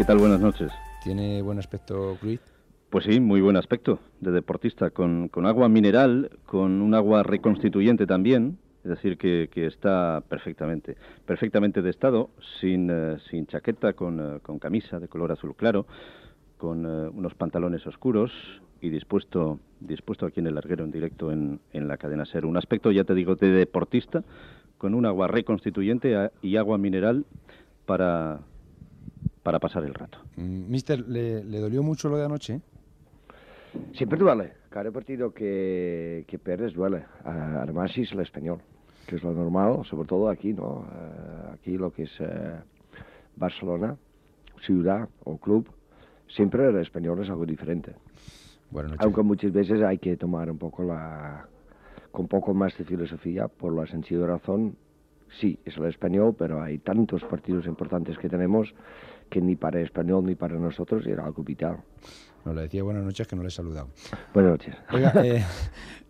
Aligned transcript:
¿Qué 0.00 0.06
tal? 0.06 0.16
Buenas 0.16 0.40
noches. 0.40 0.72
¿Tiene 1.04 1.42
buen 1.42 1.58
aspecto? 1.58 2.16
Pues 2.88 3.04
sí, 3.04 3.20
muy 3.20 3.42
buen 3.42 3.58
aspecto 3.58 3.98
de 4.22 4.30
deportista, 4.30 4.88
con, 4.88 5.28
con 5.28 5.44
agua 5.44 5.68
mineral, 5.68 6.30
con 6.46 6.80
un 6.80 6.94
agua 6.94 7.22
reconstituyente 7.22 8.06
también, 8.06 8.56
es 8.82 8.88
decir, 8.88 9.18
que, 9.18 9.50
que 9.52 9.66
está 9.66 10.22
perfectamente, 10.26 10.96
perfectamente 11.26 11.82
de 11.82 11.90
estado, 11.90 12.30
sin, 12.60 12.88
eh, 12.90 13.18
sin 13.28 13.46
chaqueta, 13.46 13.92
con, 13.92 14.20
eh, 14.20 14.40
con 14.40 14.58
camisa 14.58 14.98
de 14.98 15.06
color 15.06 15.32
azul 15.32 15.54
claro, 15.54 15.84
con 16.56 16.86
eh, 16.86 17.10
unos 17.12 17.34
pantalones 17.34 17.86
oscuros 17.86 18.32
y 18.80 18.88
dispuesto, 18.88 19.60
dispuesto 19.80 20.24
aquí 20.24 20.40
en 20.40 20.46
el 20.46 20.54
larguero 20.54 20.82
en 20.82 20.92
directo 20.92 21.30
en, 21.30 21.60
en 21.74 21.88
la 21.88 21.98
cadena 21.98 22.24
SER. 22.24 22.46
Un 22.46 22.56
aspecto, 22.56 22.90
ya 22.90 23.04
te 23.04 23.14
digo, 23.14 23.34
de 23.34 23.50
deportista, 23.50 24.24
con 24.78 24.94
un 24.94 25.04
agua 25.04 25.28
reconstituyente 25.28 26.30
y 26.40 26.56
agua 26.56 26.78
mineral 26.78 27.26
para, 27.84 28.40
para 29.42 29.58
pasar 29.58 29.84
el 29.84 29.94
rato. 29.94 30.18
Mm, 30.36 30.70
Mister, 30.70 31.00
¿le, 31.08 31.44
le 31.44 31.58
dolió 31.58 31.82
mucho 31.82 32.08
lo 32.08 32.16
de 32.16 32.24
anoche? 32.24 32.60
Siempre 33.94 34.18
duele. 34.18 34.52
Cada 34.68 34.90
partido 34.90 35.32
que, 35.32 36.24
que 36.26 36.38
pierdes 36.38 36.74
duele. 36.74 37.04
Además, 37.24 37.92
si 37.92 38.02
es 38.02 38.12
el 38.12 38.20
español, 38.20 38.58
que 39.06 39.16
es 39.16 39.22
lo 39.22 39.32
normal, 39.32 39.84
sobre 39.84 40.08
todo 40.08 40.28
aquí, 40.28 40.52
¿no? 40.52 40.84
Ah, 40.90 41.52
aquí 41.54 41.76
lo 41.76 41.92
que 41.92 42.04
es 42.04 42.12
eh, 42.20 42.58
Barcelona, 43.36 43.96
ciudad 44.64 45.08
o 45.24 45.38
club, 45.38 45.68
siempre 46.28 46.68
el 46.68 46.76
español 46.78 47.22
es 47.22 47.28
algo 47.30 47.46
diferente. 47.46 47.94
Buenas 48.70 48.92
noches. 48.92 49.04
Aunque 49.04 49.22
muchas 49.22 49.52
veces 49.52 49.82
hay 49.82 49.98
que 49.98 50.16
tomar 50.16 50.50
un 50.50 50.58
poco 50.58 50.84
la. 50.84 51.46
con 52.12 52.22
un 52.22 52.28
poco 52.28 52.54
más 52.54 52.76
de 52.78 52.84
filosofía, 52.84 53.48
por 53.48 53.72
la 53.74 53.86
sencilla 53.86 54.26
razón, 54.26 54.76
sí, 55.40 55.58
es 55.64 55.76
el 55.76 55.86
español, 55.86 56.34
pero 56.38 56.62
hay 56.62 56.78
tantos 56.78 57.24
partidos 57.24 57.66
importantes 57.66 58.18
que 58.18 58.28
tenemos 58.28 58.72
que 59.30 59.40
ni 59.40 59.56
para 59.56 59.78
el 59.78 59.86
español 59.86 60.26
ni 60.26 60.34
para 60.34 60.56
nosotros 60.56 61.06
era 61.06 61.24
algo 61.24 61.42
vital. 61.42 61.78
No, 62.44 62.54
le 62.54 62.62
decía 62.62 62.82
buenas 62.82 63.04
noches 63.04 63.26
que 63.28 63.36
no 63.36 63.42
le 63.42 63.48
he 63.48 63.52
saludado. 63.52 63.88
Buenas 64.32 64.52
noches. 64.52 64.74
Oiga, 64.92 65.12
eh, 65.24 65.44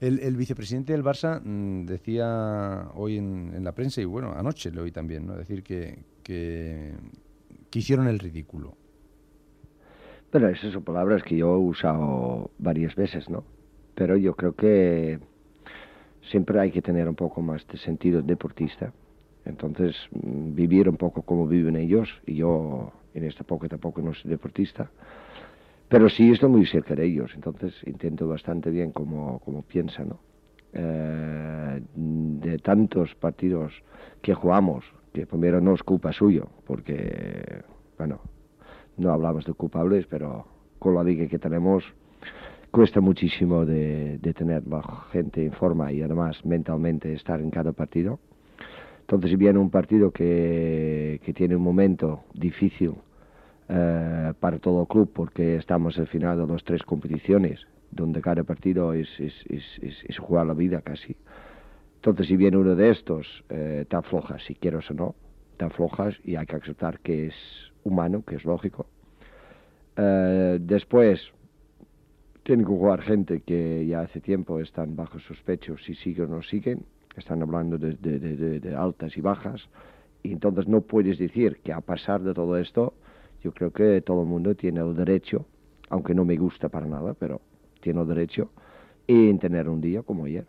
el, 0.01 0.21
el 0.21 0.37
vicepresidente 0.37 0.93
del 0.93 1.03
Barça 1.03 1.41
mm, 1.43 1.87
decía 1.87 2.89
hoy 2.95 3.19
en, 3.19 3.53
en 3.55 3.65
la 3.65 3.73
prensa, 3.73 4.01
y 4.01 4.05
bueno, 4.05 4.33
anoche 4.37 4.71
le 4.71 4.81
oí 4.81 4.93
también, 4.93 5.27
¿no? 5.27 5.37
Decir 5.37 5.62
que, 5.62 5.99
que, 6.23 6.95
que 7.69 7.79
hicieron 7.79 8.07
el 8.07 8.19
ridículo. 8.19 8.77
Pero 10.31 10.49
esas 10.49 10.73
son 10.73 10.84
palabras 10.84 11.25
que 11.25 11.37
yo 11.37 11.55
he 11.55 11.59
usado 11.59 12.51
varias 12.59 12.95
veces, 12.95 13.29
¿no? 13.29 13.45
Pero 13.97 14.17
yo 14.17 14.37
creo 14.37 14.55
que 14.55 15.19
siempre 16.31 16.61
hay 16.61 16.71
que 16.71 16.81
tener 16.81 17.09
un 17.09 17.17
poco 17.17 17.43
más 17.43 17.67
de 17.67 17.79
sentido 17.79 18.23
deportista. 18.23 18.93
Entonces, 19.45 19.97
mm, 20.12 20.55
vivir 20.55 20.89
un 20.89 20.97
poco 20.97 21.23
como 21.23 21.49
viven 21.49 21.75
ellos. 21.75 22.09
Y 22.27 22.37
yo 22.37 22.93
en 23.14 23.25
esta 23.25 23.42
época 23.42 23.69
tampoco 23.69 24.03
no 24.03 24.14
soy 24.14 24.30
deportista. 24.30 24.91
Pero 25.89 26.09
sí 26.09 26.31
estoy 26.31 26.48
muy 26.48 26.66
cerca 26.66 26.94
de 26.94 27.04
ellos. 27.04 27.32
Entonces, 27.34 27.75
intento 27.84 28.28
bastante 28.28 28.71
bien 28.71 28.93
como, 28.93 29.41
como 29.41 29.62
piensan, 29.62 30.10
¿no? 30.10 30.21
Eh, 30.72 31.82
de 31.94 32.59
tantos 32.59 33.15
partidos 33.16 33.72
que 34.22 34.34
jugamos, 34.34 34.84
que 35.12 35.26
primero 35.26 35.60
no 35.60 35.75
es 35.75 35.82
culpa 35.82 36.12
suyo, 36.12 36.47
porque, 36.65 37.62
bueno, 37.99 38.20
no 38.97 39.10
hablamos 39.12 39.44
de 39.44 39.53
culpables, 39.53 40.06
pero 40.06 40.47
con 40.78 40.94
la 40.94 41.03
liga 41.03 41.26
que 41.26 41.41
tenemos 41.41 41.82
cuesta 42.70 43.00
muchísimo 43.00 43.66
de, 43.66 44.19
de 44.19 44.32
tener 44.32 44.65
la 44.69 44.82
gente 45.10 45.44
en 45.44 45.53
forma 45.53 45.91
y 45.91 46.03
además 46.03 46.44
mentalmente 46.44 47.12
estar 47.15 47.41
en 47.41 47.50
cada 47.50 47.72
partido. 47.72 48.20
Entonces, 49.10 49.37
viene 49.37 49.59
un 49.59 49.71
partido 49.71 50.12
que, 50.12 51.21
tiene 51.34 51.56
un 51.56 51.62
momento 51.62 52.22
difícil 52.32 52.94
eh, 53.69 54.32
para 54.38 54.60
todo 54.60 54.82
el 54.82 54.87
club, 54.87 55.10
porque 55.12 55.56
estamos 55.56 55.98
al 55.98 56.06
final 56.06 56.38
de 56.38 56.47
las 56.47 56.62
tres 56.62 56.84
competiciones, 56.84 57.66
donde 57.91 58.20
cada 58.20 58.44
partido 58.44 58.93
es, 58.93 59.09
es 59.19 60.19
jugar 60.19 60.47
la 60.47 60.54
vida 60.54 60.81
casi. 60.82 61.16
Entonces, 61.97 62.28
si 62.28 62.37
viene 62.37 62.56
uno 62.56 62.76
de 62.76 62.91
estos, 62.91 63.26
eh, 63.49 63.84
te 63.88 63.97
aflojas, 63.97 64.44
si 64.44 64.54
quieres 64.54 64.88
o 64.93 64.94
no, 64.94 65.16
te 65.56 65.65
aflojas 65.65 66.15
y 66.22 66.37
hay 66.37 66.47
que 66.47 66.54
aceptar 66.54 67.00
que 67.00 67.26
es 67.26 67.34
humano, 67.82 68.22
que 68.25 68.37
es 68.37 68.44
lógico. 68.44 68.87
Eh, 69.97 70.59
después, 70.60 71.20
tiene 72.44 72.62
que 72.62 72.69
jugar 72.69 73.03
gente 73.03 73.41
que 73.41 73.84
ya 73.87 74.03
hace 74.03 74.20
tiempo 74.20 74.60
están 74.60 74.94
bajo 74.94 75.19
sospecho 75.19 75.76
si 75.78 75.97
siguen 75.97 76.26
o 76.26 76.37
no 76.37 76.43
siguen. 76.43 76.84
Están 77.16 77.43
hablando 77.43 77.76
de, 77.78 77.94
de- 77.94 78.19
de- 78.19 78.37
de- 78.37 78.60
de 78.60 78.75
altas 78.75 79.16
y 79.16 79.21
bajas. 79.21 79.62
Y 80.22 80.32
entonces 80.32 80.69
no 80.69 80.81
puedes 80.82 81.19
decir 81.19 81.60
que 81.65 81.72
a 81.72 81.81
pesar 81.81 82.22
de 82.22 82.34
todo 82.34 82.56
esto, 82.59 82.94
yo 83.43 83.53
creo 83.53 83.72
que 83.72 84.00
todo 84.03 84.22
el 84.22 84.28
mundo 84.28 84.54
tiene 84.54 84.81
el 84.81 84.94
derecho, 84.94 85.47
aunque 85.88 86.15
no 86.15 86.25
me 86.25 86.37
gusta 86.37 86.69
para 86.69 86.87
nada, 86.87 87.15
pero 87.15 87.41
tiene 87.81 88.00
el 88.03 88.06
derecho 88.09 88.50
en 89.06 89.38
tener 89.38 89.69
un 89.69 89.81
día 89.81 90.03
como 90.03 90.26
ayer. 90.26 90.47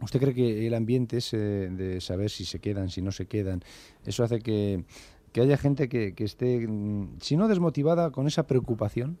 ¿Usted 0.00 0.20
cree 0.20 0.34
que 0.34 0.66
el 0.66 0.74
ambiente 0.74 1.18
ese 1.18 1.36
de 1.36 2.00
saber 2.00 2.30
si 2.30 2.44
se 2.44 2.58
quedan, 2.60 2.88
si 2.88 3.00
no 3.02 3.10
se 3.10 3.26
quedan, 3.26 3.60
eso 4.04 4.22
hace 4.22 4.38
que, 4.40 4.84
que 5.32 5.40
haya 5.40 5.56
gente 5.56 5.88
que, 5.88 6.14
que 6.14 6.24
esté, 6.24 6.66
mm, 6.68 7.16
si 7.20 7.36
no 7.36 7.48
desmotivada, 7.48 8.10
con 8.10 8.26
esa 8.26 8.46
preocupación? 8.46 9.18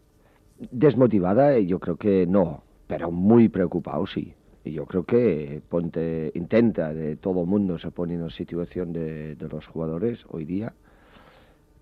Desmotivada, 0.70 1.56
eh, 1.56 1.66
yo 1.66 1.78
creo 1.80 1.96
que 1.96 2.26
no, 2.26 2.62
pero 2.86 3.10
muy 3.10 3.48
preocupado 3.48 4.06
sí. 4.06 4.34
Y 4.64 4.72
yo 4.72 4.86
creo 4.86 5.04
que 5.04 5.60
ponte, 5.68 6.32
intenta 6.34 6.94
de 6.94 7.16
todo 7.16 7.42
el 7.42 7.46
mundo 7.46 7.78
se 7.78 7.90
pone 7.90 8.14
en 8.14 8.22
la 8.22 8.30
situación 8.30 8.92
de, 8.92 9.36
de 9.36 9.48
los 9.48 9.66
jugadores 9.66 10.24
hoy 10.28 10.44
día. 10.44 10.72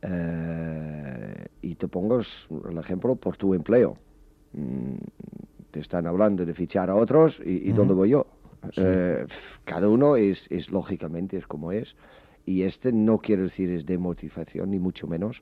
Eh, 0.02 1.46
y 1.62 1.76
te 1.76 1.86
pongo 1.86 2.20
el 2.20 2.78
ejemplo 2.78 3.14
por 3.16 3.36
tu 3.36 3.54
empleo. 3.54 3.96
Mm, 4.52 4.96
te 5.70 5.80
están 5.80 6.06
hablando 6.06 6.44
de 6.44 6.54
fichar 6.54 6.90
a 6.90 6.96
otros 6.96 7.38
y, 7.44 7.68
y 7.68 7.72
¿dónde 7.72 7.94
voy 7.94 8.10
yo? 8.10 8.26
Eh, 8.76 9.26
cada 9.64 9.88
uno 9.88 10.16
es, 10.16 10.38
es 10.50 10.70
lógicamente 10.70 11.36
es 11.36 11.46
como 11.46 11.72
es. 11.72 11.94
Y 12.44 12.62
este 12.62 12.92
no 12.92 13.18
quiero 13.18 13.44
decir 13.44 13.70
es 13.70 13.86
de 13.86 13.98
motivación, 13.98 14.70
ni 14.70 14.78
mucho 14.78 15.06
menos, 15.06 15.40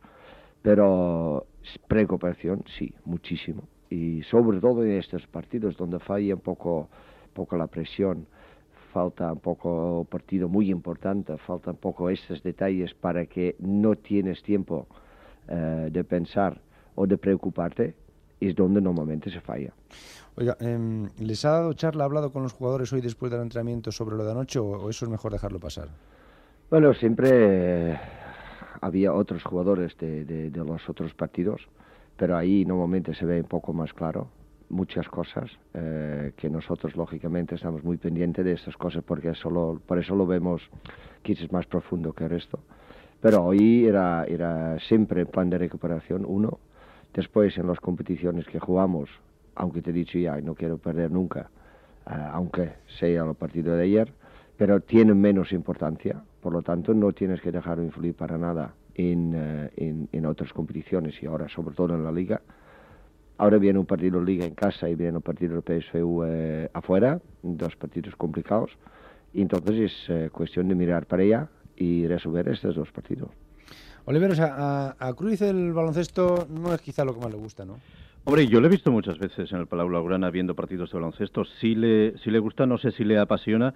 pero 0.63 1.47
es 1.63 1.79
preocupación, 1.89 2.63
sí, 2.79 2.93
muchísimo. 3.05 3.63
Y 3.89 4.23
sobre 4.25 4.61
todo 4.61 4.85
en 4.85 4.93
estos 4.93 5.27
partidos 5.27 5.77
donde 5.77 5.99
falla 5.99 6.35
un 6.35 6.41
poco, 6.43 6.89
poco 7.41 7.57
la 7.57 7.67
presión, 7.69 8.27
falta 8.93 9.33
un 9.33 9.39
poco 9.41 10.05
partido 10.11 10.47
muy 10.49 10.71
importante, 10.71 11.37
falta 11.39 11.71
un 11.71 11.77
poco 11.79 12.11
estos 12.11 12.43
detalles 12.43 12.93
para 12.95 13.25
que 13.27 13.57
no 13.61 13.95
tienes 13.97 14.43
tiempo 14.43 14.87
eh, 15.49 15.89
de 15.91 16.03
pensar 16.05 16.61
o 16.97 17.07
de 17.07 17.17
preocuparte, 17.17 17.95
es 18.41 18.55
donde 18.55 18.81
normalmente 18.81 19.31
se 19.31 19.41
falla. 19.41 19.73
Oiga, 20.37 20.55
em, 20.61 21.09
¿les 21.19 21.45
ha 21.45 21.51
dado 21.59 21.73
charla, 21.73 22.05
ha 22.05 22.07
hablado 22.07 22.31
con 22.33 22.43
los 22.43 22.53
jugadores 22.53 22.93
hoy 22.93 23.01
después 23.01 23.31
del 23.33 23.41
entrenamiento 23.43 23.91
sobre 23.91 24.17
lo 24.17 24.25
de 24.25 24.33
anoche 24.33 24.59
o, 24.59 24.67
o 24.85 24.91
eso 24.91 25.05
es 25.07 25.11
mejor 25.11 25.33
dejarlo 25.33 25.59
pasar? 25.59 25.89
Bueno, 26.71 26.93
siempre 26.95 27.29
eh, 27.93 27.99
había 28.83 29.13
otros 29.15 29.43
jugadores 29.45 29.97
de, 29.99 30.25
de- 30.25 30.51
de 30.51 30.65
los 30.65 30.87
otros 30.89 31.15
partidos, 31.15 31.61
pero 32.19 32.37
ahí 32.37 32.65
normalmente 32.67 33.15
se 33.15 33.25
ve 33.25 33.41
un 33.41 33.49
poco 33.49 33.73
más 33.73 33.93
claro 33.95 34.29
muchas 34.71 35.09
cosas 35.09 35.51
eh, 35.75 36.33
que 36.37 36.49
nosotros 36.49 36.97
lógicamente 36.97 37.57
estamos 37.57 37.85
muy 37.85 37.97
pendientes 37.97 38.45
de 38.45 38.53
estas 38.53 38.77
cosas 38.77 39.03
porque 39.05 39.35
solo, 39.35 39.81
por 39.87 39.99
eso 39.99 40.15
lo 40.15 40.27
vemos 40.27 40.63
quizás 41.23 41.51
más 41.53 41.67
profundo 41.67 42.13
que 42.13 42.25
el 42.25 42.31
resto. 42.31 42.61
Pero 43.21 43.45
hoy 43.45 43.85
era, 43.85 44.25
era 44.25 44.79
siempre 44.81 45.27
plan 45.27 45.51
de 45.51 45.59
recuperación 45.59 46.25
uno, 46.27 46.59
después 47.13 47.57
en 47.59 47.67
las 47.67 47.81
competiciones 47.81 48.47
que 48.47 48.59
jugamos, 48.59 49.11
aunque 49.55 49.83
te 49.83 49.91
he 49.91 49.93
dicho 49.93 50.19
ya, 50.19 50.41
no 50.41 50.55
quiero 50.55 50.79
perder 50.79 51.11
nunca, 51.11 51.51
eh, 52.07 52.15
aunque 52.33 52.73
sea 52.99 53.25
el 53.25 53.35
partido 53.35 53.77
de 53.77 53.85
ayer, 53.85 54.13
pero 54.57 54.81
tienen 54.81 55.21
menos 55.21 55.53
importancia, 55.53 56.23
por 56.41 56.53
lo 56.53 56.63
tanto 56.63 56.95
no 56.95 57.13
tienes 57.13 57.41
que 57.41 57.53
dejar 57.53 57.79
de 57.79 57.87
influir 57.87 58.15
para 58.15 58.39
nada 58.39 58.75
en, 58.95 59.33
eh, 59.35 59.71
en, 59.77 60.09
en 60.13 60.27
otras 60.27 60.53
competiciones 60.53 61.23
y 61.23 61.27
ahora 61.27 61.49
sobre 61.49 61.75
todo 61.75 61.95
en 61.95 62.05
la 62.05 62.13
liga. 62.13 62.41
Ahora 63.41 63.57
viene 63.57 63.79
un 63.79 63.87
partido 63.87 64.21
de 64.21 64.27
liga 64.27 64.45
en 64.45 64.55
casa 64.55 64.87
y 64.91 64.95
viene 64.95 65.17
un 65.17 65.23
partido 65.23 65.55
del 65.55 65.63
PSV 65.63 66.25
eh, 66.27 66.71
afuera, 66.75 67.23
dos 67.43 67.75
partidos 67.75 68.15
complicados, 68.15 68.71
y 69.33 69.41
entonces 69.41 69.81
es 69.81 70.11
eh, 70.11 70.31
cuestión 70.31 70.69
de 70.69 70.75
mirar 70.75 71.07
para 71.07 71.23
allá 71.23 71.49
y 71.75 72.07
resolver 72.07 72.47
estos 72.49 72.77
dos 72.77 72.93
partidos. 72.93 73.31
Oliveros, 74.05 74.39
a, 74.41 74.95
a, 74.99 75.15
Cruz 75.15 75.41
el 75.41 75.73
baloncesto 75.73 76.49
no 76.51 76.75
es 76.75 76.83
quizá 76.83 77.03
lo 77.03 77.15
que 77.15 77.21
más 77.21 77.31
le 77.31 77.39
gusta, 77.39 77.65
¿no? 77.65 77.79
Hombre, 78.25 78.47
yo 78.47 78.61
lo 78.61 78.67
he 78.67 78.71
visto 78.71 78.93
muchas 78.93 79.19
veces 79.19 79.51
en 79.53 79.61
el 79.61 79.67
Palau 79.67 79.89
Laurana 79.89 80.29
viendo 80.29 80.55
partidos 80.55 80.91
de 80.91 80.99
baloncesto. 80.99 81.47
Sí 81.47 81.75
le, 81.75 82.19
sí 82.19 82.31
le 82.31 82.41
gusta, 82.41 82.67
no 82.67 82.77
sé 82.77 82.91
si 82.91 83.05
le 83.05 83.19
apasiona, 83.19 83.73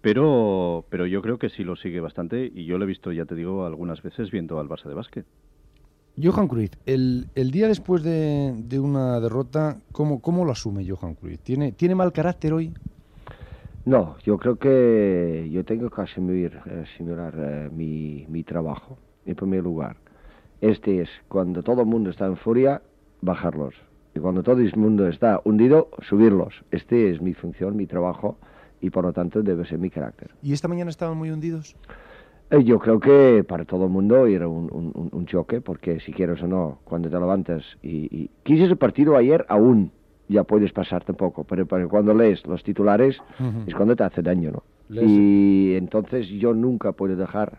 pero, 0.00 0.86
pero 0.90 1.06
yo 1.06 1.22
creo 1.22 1.38
que 1.38 1.50
sí 1.50 1.62
lo 1.62 1.76
sigue 1.76 2.00
bastante 2.00 2.50
y 2.52 2.64
yo 2.64 2.78
lo 2.78 2.84
he 2.84 2.88
visto, 2.88 3.12
ya 3.12 3.26
te 3.26 3.36
digo, 3.36 3.64
algunas 3.64 4.02
veces 4.02 4.32
viendo 4.32 4.58
al 4.58 4.68
Barça 4.68 4.88
de 4.88 4.94
básquet. 4.94 5.26
Johan 6.22 6.46
Cruyff, 6.46 6.72
el, 6.86 7.26
el 7.34 7.50
día 7.50 7.66
después 7.66 8.04
de, 8.04 8.54
de, 8.56 8.78
una 8.78 9.18
derrota, 9.18 9.78
¿cómo, 9.90 10.20
¿cómo 10.20 10.44
lo 10.44 10.52
asume 10.52 10.88
Johan 10.88 11.14
Cruyff? 11.14 11.40
¿Tiene, 11.40 11.72
¿Tiene 11.72 11.96
mal 11.96 12.12
carácter 12.12 12.52
hoy? 12.52 12.72
No, 13.84 14.16
yo 14.24 14.38
creo 14.38 14.56
que 14.56 15.48
yo 15.50 15.64
tengo 15.64 15.90
que 15.90 16.02
asumir, 16.02 16.60
eh, 16.66 16.84
eh, 16.98 17.70
mi, 17.72 18.26
mi 18.28 18.44
trabajo, 18.44 18.96
en 19.26 19.34
primer 19.34 19.64
lugar. 19.64 19.96
Este 20.60 21.02
es, 21.02 21.08
cuando 21.28 21.62
todo 21.62 21.80
el 21.80 21.86
mundo 21.88 22.10
está 22.10 22.26
en 22.26 22.36
furia, 22.36 22.80
bajarlos. 23.20 23.74
Y 24.14 24.20
cuando 24.20 24.44
todo 24.44 24.60
el 24.60 24.76
mundo 24.76 25.08
está 25.08 25.40
hundido, 25.44 25.90
subirlos. 26.08 26.54
Este 26.70 27.10
es 27.10 27.20
mi 27.20 27.34
función, 27.34 27.76
mi 27.76 27.86
trabajo, 27.86 28.38
y 28.80 28.90
por 28.90 29.04
lo 29.04 29.12
tanto 29.12 29.42
debe 29.42 29.66
ser 29.66 29.78
mi 29.78 29.90
carácter. 29.90 30.30
¿Y 30.42 30.52
esta 30.52 30.68
mañana 30.68 30.90
estaban 30.90 31.18
muy 31.18 31.30
hundidos? 31.30 31.74
Eh, 32.50 32.62
yo 32.62 32.78
creo 32.78 33.00
que 33.00 33.44
para 33.44 33.64
todo 33.64 33.84
el 33.84 33.90
mundo 33.90 34.26
era 34.26 34.46
un, 34.48 34.70
un, 34.72 35.08
un, 35.10 35.26
choque, 35.26 35.60
porque 35.60 36.00
si 36.00 36.12
quieres 36.12 36.42
o 36.42 36.46
no, 36.46 36.78
cuando 36.84 37.08
te 37.08 37.18
levantas 37.18 37.62
y, 37.82 38.08
y... 38.14 38.30
Quise 38.42 38.64
el 38.64 38.76
partido 38.76 39.16
ayer 39.16 39.46
aún, 39.48 39.90
ya 40.28 40.44
puedes 40.44 40.72
pasarte 40.72 41.12
un 41.12 41.16
poco, 41.16 41.44
pero, 41.44 41.66
pero 41.66 41.88
cuando 41.88 42.14
lees 42.14 42.46
los 42.46 42.62
titulares 42.62 43.18
uh 43.40 43.42
-huh. 43.42 43.68
es 43.68 43.74
cuando 43.74 43.96
te 43.96 44.04
hace 44.04 44.22
daño, 44.22 44.50
¿no? 44.52 44.62
Les... 44.88 45.04
Y 45.08 45.74
entonces 45.76 46.28
yo 46.28 46.52
nunca 46.52 46.92
puedo 46.92 47.16
dejar 47.16 47.58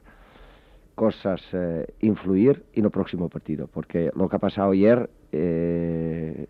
cosas 0.94 1.42
eh, 1.52 1.86
influir 2.02 2.64
en 2.74 2.86
el 2.86 2.92
próximo 2.92 3.30
partido, 3.30 3.68
porque 3.68 4.12
lo 4.16 4.30
que 4.30 4.36
ha 4.36 4.40
pasado 4.40 4.72
ayer, 4.72 5.10
eh, 5.32 6.48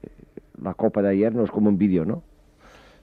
la 0.62 0.74
copa 0.74 1.02
de 1.02 1.10
ayer 1.10 1.34
no 1.34 1.44
es 1.44 1.52
como 1.52 1.70
un 1.70 1.78
vídeo, 1.78 2.06
¿no? 2.06 2.24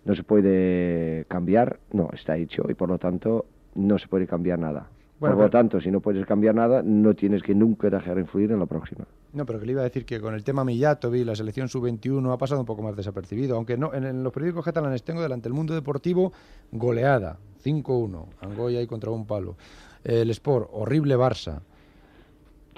No 0.05 0.15
se 0.15 0.23
puede 0.23 1.25
cambiar, 1.29 1.79
no, 1.93 2.11
está 2.13 2.37
hecho 2.37 2.65
y 2.69 2.75
por 2.75 2.89
lo 2.89 2.99
tanto 2.99 3.47
no 3.75 3.99
se 3.99 4.09
puede 4.09 4.27
cambiar 4.27 4.59
nada. 4.59 4.89
Bueno, 5.23 5.37
por 5.37 5.45
lo 5.45 5.51
tanto, 5.51 5.81
si 5.81 5.89
no 5.89 6.01
puedes 6.01 6.27
cambiar 6.27 6.57
nada, 6.57 6.83
no 6.85 7.15
tienes 7.15 7.45
que 7.45 7.55
nunca 7.55 7.89
dejar 7.89 8.19
influir 8.19 8.51
en 8.51 8.59
la 8.59 8.67
próxima. 8.67 9.05
No, 9.33 9.47
pero 9.47 9.61
que 9.61 9.67
le 9.67 9.73
iba 9.73 9.81
a 9.81 9.85
decir 9.85 10.05
que 10.05 10.21
con 10.21 10.35
el 10.35 10.43
tema 10.43 10.65
Millatovi, 10.65 11.23
la 11.25 11.37
selección 11.37 11.69
sub-21 11.69 12.33
ha 12.33 12.37
pasado 12.37 12.59
un 12.59 12.67
poco 12.67 12.83
más 12.83 12.97
desapercibido, 12.97 13.55
aunque 13.55 13.77
no 13.77 13.95
en, 13.95 14.03
en 14.03 14.25
los 14.25 14.33
periódicos 14.33 14.65
catalanes 14.65 15.05
tengo 15.05 15.23
delante 15.23 15.47
el 15.47 15.55
Mundo 15.55 15.75
Deportivo 15.75 16.33
goleada, 16.73 17.39
5-1, 17.65 18.25
Angoya 18.41 18.83
y 18.83 18.89
contra 18.89 19.13
un 19.13 19.25
palo. 19.25 19.55
El 20.03 20.29
Sport, 20.31 20.71
horrible 20.73 21.17
Barça. 21.17 21.61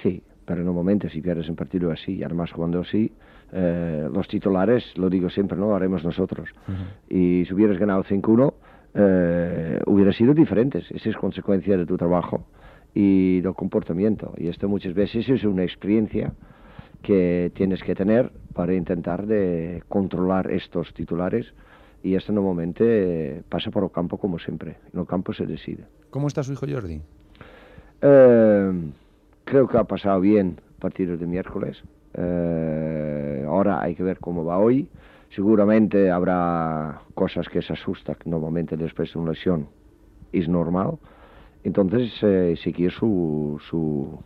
Sí, 0.03 0.23
pero 0.45 0.61
en 0.61 0.69
un 0.69 0.75
momento 0.75 1.09
si 1.09 1.23
pierdes 1.23 1.49
un 1.49 1.57
partido 1.57 1.91
así, 1.91 2.17
y 2.17 2.25
además 2.25 2.53
jugando 2.53 2.81
así, 2.81 3.11
eh, 3.53 4.07
los 4.13 4.29
titulares, 4.29 4.85
lo 4.99 5.09
digo 5.09 5.31
siempre, 5.31 5.57
¿no? 5.57 5.75
Haremos 5.75 6.05
nosotros. 6.05 6.51
Uh 6.69 6.73
-huh. 6.73 7.41
Y 7.41 7.47
si 7.47 7.55
hubieras 7.55 7.79
ganado 7.79 8.05
5-1, 8.05 8.53
eh, 8.95 9.81
hubiera 9.87 10.13
sido 10.13 10.35
diferentes. 10.35 10.91
Esa 10.91 11.11
es 11.11 11.17
consecuencia 11.17 11.77
de 11.77 11.87
tu 11.87 11.97
trabajo 11.97 12.47
y 12.95 13.41
del 13.41 13.55
comportamiento. 13.55 14.33
Y 14.37 14.49
esto 14.49 14.69
muchas 14.69 14.95
veces 14.95 15.29
es 15.29 15.45
una 15.45 15.65
experiencia 15.65 16.33
que 17.03 17.53
tienes 17.55 17.83
que 17.83 17.95
tener 17.95 18.33
para 18.55 18.75
intentar 18.75 19.27
de 19.27 19.83
controlar 19.89 20.51
estos 20.51 20.95
titulares 20.95 21.53
y 22.03 22.15
esto 22.15 22.33
normalmente 22.33 23.43
pasa 23.49 23.71
por 23.71 23.85
el 23.85 23.91
campo 23.91 24.19
como 24.19 24.39
siempre. 24.39 24.77
En 24.93 25.01
el 25.01 25.07
campo 25.07 25.33
se 25.33 25.47
decide. 25.47 25.85
¿Cómo 26.11 26.29
está 26.29 26.43
su 26.43 26.53
hijo 26.53 26.67
Jordi? 26.69 27.01
Eh, 28.01 28.73
creo 29.45 29.67
que 29.67 29.79
ha 29.79 29.85
pasado 29.85 30.21
bien 30.21 30.61
partidos 30.79 31.19
de 31.19 31.27
miércoles. 31.27 31.83
Eh, 32.15 33.45
ahora 33.47 33.83
hay 33.83 33.95
que 33.95 34.03
ver 34.03 34.19
cómo 34.19 34.45
va 34.45 34.59
hoy. 34.59 34.89
Seguramente 35.35 36.11
habrá 36.11 37.03
cosas 37.15 37.49
que 37.49 37.61
se 37.61 37.73
asustan 37.73 38.17
normalmente 38.25 38.77
después 38.77 39.13
de 39.13 39.19
una 39.19 39.33
lesión. 39.33 39.69
Es 40.33 40.49
normal. 40.49 40.99
Entonces, 41.65 42.13
eh, 42.23 42.55
seguir 42.63 42.93
su, 42.93 43.61
su, 43.69 44.19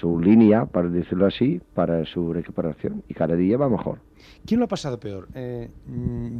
su 0.00 0.18
línea, 0.18 0.64
para 0.66 0.88
decirlo 0.88 1.26
así, 1.26 1.60
para 1.74 2.04
su 2.04 2.32
recuperación. 2.32 3.04
Y 3.08 3.14
cada 3.14 3.36
día 3.36 3.56
va 3.58 3.68
mejor. 3.68 4.00
¿Quién 4.44 4.58
lo 4.58 4.66
ha 4.66 4.68
pasado 4.68 4.98
peor? 4.98 5.28
Eh, 5.34 5.70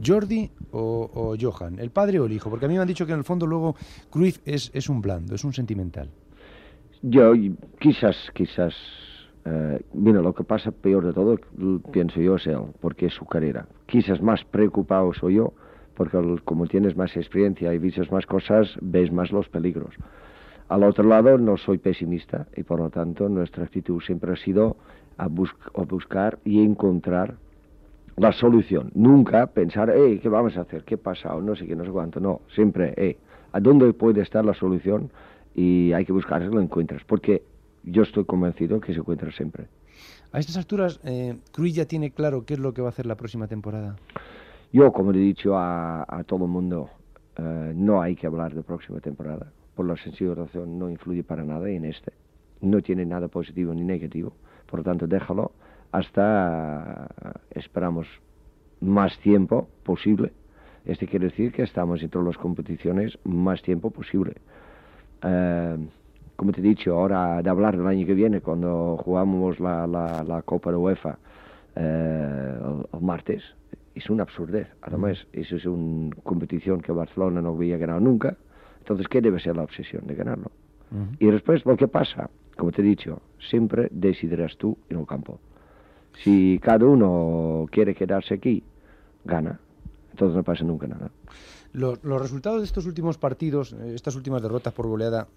¿Jordi 0.05 0.51
o, 0.73 1.11
o, 1.15 1.37
Johan? 1.39 1.79
¿El 1.79 1.91
padre 1.91 2.19
o 2.19 2.27
el 2.27 2.33
hijo? 2.33 2.51
Porque 2.51 2.67
a 2.67 2.69
mí 2.69 2.75
me 2.75 2.81
han 2.81 2.89
dicho 2.89 3.07
que 3.07 3.13
en 3.13 3.19
el 3.19 3.25
fondo 3.25 3.47
luego 3.47 3.77
Cruz 4.11 4.41
es, 4.45 4.71
es 4.75 4.89
un 4.89 5.01
blando, 5.01 5.35
es 5.35 5.45
un 5.45 5.53
sentimental. 5.53 6.11
Yo, 7.03 7.33
quizás, 7.79 8.17
quizás 8.35 8.75
Uh, 9.47 9.79
bueno, 9.95 10.21
lo 10.21 10.35
que 10.35 10.45
pasa 10.45 10.71
peor 10.71 11.07
de 11.07 11.13
todo, 11.13 11.39
pienso 11.93 12.21
yo, 12.21 12.37
es 12.37 12.47
él, 12.47 12.59
porque 12.81 13.07
es 13.07 13.15
su 13.15 13.25
carrera. 13.25 13.67
Quizás 13.87 14.21
más 14.21 14.45
preocupado 14.45 15.13
soy 15.15 15.37
yo, 15.37 15.55
porque 15.95 16.19
como 16.45 16.67
tienes 16.67 16.97
más 16.97 17.17
experiencia 17.17 17.73
y 17.73 17.79
vistes 17.79 18.13
más 18.13 18.27
cosas, 18.27 18.77
ves 18.81 19.11
más 19.11 19.33
los 19.33 19.49
peligros. 19.49 19.95
Al 20.69 20.83
otro 20.85 21.05
lado, 21.05 21.39
no 21.39 21.57
soy 21.57 21.79
pesimista 21.79 22.47
y 22.55 22.63
por 22.63 22.79
lo 22.79 22.91
tanto 22.91 23.29
nuestra 23.29 23.65
actitud 23.65 24.03
siempre 24.03 24.33
ha 24.33 24.37
sido 24.37 24.77
a, 25.17 25.27
bus 25.27 25.51
a 25.75 25.83
buscar 25.83 26.39
y 26.45 26.63
encontrar 26.63 27.37
la 28.17 28.33
solución. 28.33 28.91
Nunca 28.95 29.47
pensar, 29.47 29.91
hey, 29.95 30.21
¿qué 30.23 30.29
vamos 30.29 30.57
a 30.57 30.63
hacer? 30.63 30.85
¿Qué 30.85 30.99
pasa? 30.99 31.35
O 31.35 31.41
no 31.41 31.57
sé 31.57 31.67
qué, 31.67 31.75
no 31.75 31.85
sé 31.85 31.91
cuánto. 31.91 32.21
No, 32.21 32.43
siempre, 32.55 32.93
hey, 32.97 33.17
¿a 33.53 33.61
dónde 33.61 33.93
puede 33.95 34.21
estar 34.21 34.45
la 34.45 34.55
solución? 34.55 35.11
Y 35.55 35.93
hay 35.93 36.05
que 36.05 36.13
buscarla 36.13 36.47
y 36.47 36.51
lo 36.51 36.61
encuentras. 36.61 37.03
Porque 37.05 37.43
yo 37.91 38.03
estoy 38.03 38.25
convencido 38.25 38.81
que 38.81 38.93
se 38.93 39.01
encuentra 39.01 39.31
siempre. 39.33 39.67
A 40.33 40.39
estas 40.39 40.57
alturas, 40.57 41.01
eh, 41.05 41.39
Cruz 41.53 41.75
ya 41.75 41.87
tiene 41.87 42.11
claro 42.11 42.45
qué 42.45 42.55
es 42.55 42.61
lo 42.61 42.73
que 42.75 42.83
va 42.83 42.89
a 42.89 42.91
hacer 42.91 43.07
la 43.07 43.17
próxima 43.17 43.47
temporada. 43.47 43.97
Yo, 44.73 44.93
como 44.93 45.13
le 45.13 45.19
he 45.21 45.23
dicho 45.23 45.57
a, 45.57 46.05
a 46.07 46.25
todo 46.25 46.45
el 46.45 46.51
mundo, 46.51 46.91
eh, 47.37 47.73
no 47.75 48.03
hay 48.03 48.15
que 48.15 48.27
hablar 48.27 48.55
de 48.55 48.63
próxima 48.63 49.01
temporada. 49.01 49.51
Por 49.75 49.87
la 49.87 49.97
sencilla 49.97 50.35
razón, 50.35 50.79
no 50.79 50.91
influye 50.91 51.23
para 51.23 51.45
nada 51.45 51.69
en 51.71 51.85
este. 51.85 52.13
No 52.61 52.83
tiene 52.83 53.07
nada 53.07 53.29
positivo 53.29 53.73
ni 53.73 53.85
negativo. 53.85 54.33
Por 54.67 54.81
lo 54.81 54.85
tanto, 54.85 55.07
déjalo 55.07 55.53
hasta, 55.93 57.09
esperamos, 57.51 58.07
más 58.81 59.19
tiempo 59.21 59.69
posible. 59.85 60.33
Este 60.85 61.07
quiere 61.07 61.27
decir 61.27 61.53
que 61.53 61.63
estamos 61.63 62.03
en 62.03 62.11
todas 62.11 62.27
las 62.27 62.39
competiciones 62.39 63.19
más 63.25 63.63
tiempo 63.63 63.91
posible. 63.91 64.35
Eh, 65.23 65.79
como 66.39 66.53
te 66.53 66.61
he 66.61 66.63
dicho, 66.63 66.95
ahora 66.95 67.43
de 67.43 67.51
hablar 67.51 67.77
del 67.77 67.89
año 67.89 68.07
que 68.07 68.15
viene, 68.15 68.41
cuando 68.41 68.97
jugamos 68.97 69.59
la, 69.59 69.89
la, 69.89 70.23
la 70.23 70.43
Copa 70.43 70.71
de 70.71 70.77
UEFA 70.77 71.19
eh, 71.75 72.55
el, 72.61 72.87
el, 72.93 73.05
martes, 73.05 73.43
es 73.97 74.09
una 74.09 74.23
absurdez. 74.23 74.69
Además, 74.83 75.27
eso 75.33 75.57
es 75.57 75.67
una 75.67 76.15
competición 76.23 76.81
que 76.81 76.93
Barcelona 76.93 77.43
no 77.43 77.49
había 77.49 77.77
ganado 77.77 77.99
nunca. 77.99 78.37
Entonces, 78.79 79.09
¿qué 79.09 79.21
debe 79.21 79.41
ser 79.41 79.57
la 79.57 79.65
obsesión 79.65 80.07
de 80.07 80.15
ganarlo? 80.15 80.53
Uh 80.93 80.95
-huh. 80.95 81.17
Y 81.19 81.27
después, 81.27 81.67
lo 81.67 81.77
que 81.77 81.89
pasa, 81.89 82.31
como 82.57 82.71
te 82.71 82.83
he 82.83 82.85
dicho, 82.85 83.21
siempre 83.51 83.89
decidirás 83.91 84.57
tú 84.59 84.79
en 84.91 85.01
el 85.01 85.07
campo. 85.07 85.41
Si 86.23 86.61
cada 86.63 86.87
uno 86.87 87.67
quiere 87.73 87.97
quedarse 87.97 88.35
aquí, 88.35 88.63
gana. 89.25 89.59
Entonces 90.13 90.37
no 90.37 90.45
pasa 90.45 90.63
nunca 90.63 90.87
nada. 90.87 91.11
Los, 91.79 92.03
los, 92.03 92.21
resultados 92.21 92.61
de 92.61 92.65
estos 92.65 92.87
últimos 92.87 93.19
partidos, 93.19 93.73
estas 93.73 94.17
últimas 94.17 94.43
derrotas 94.43 94.73
por 94.73 94.89
goleada, 94.89 95.29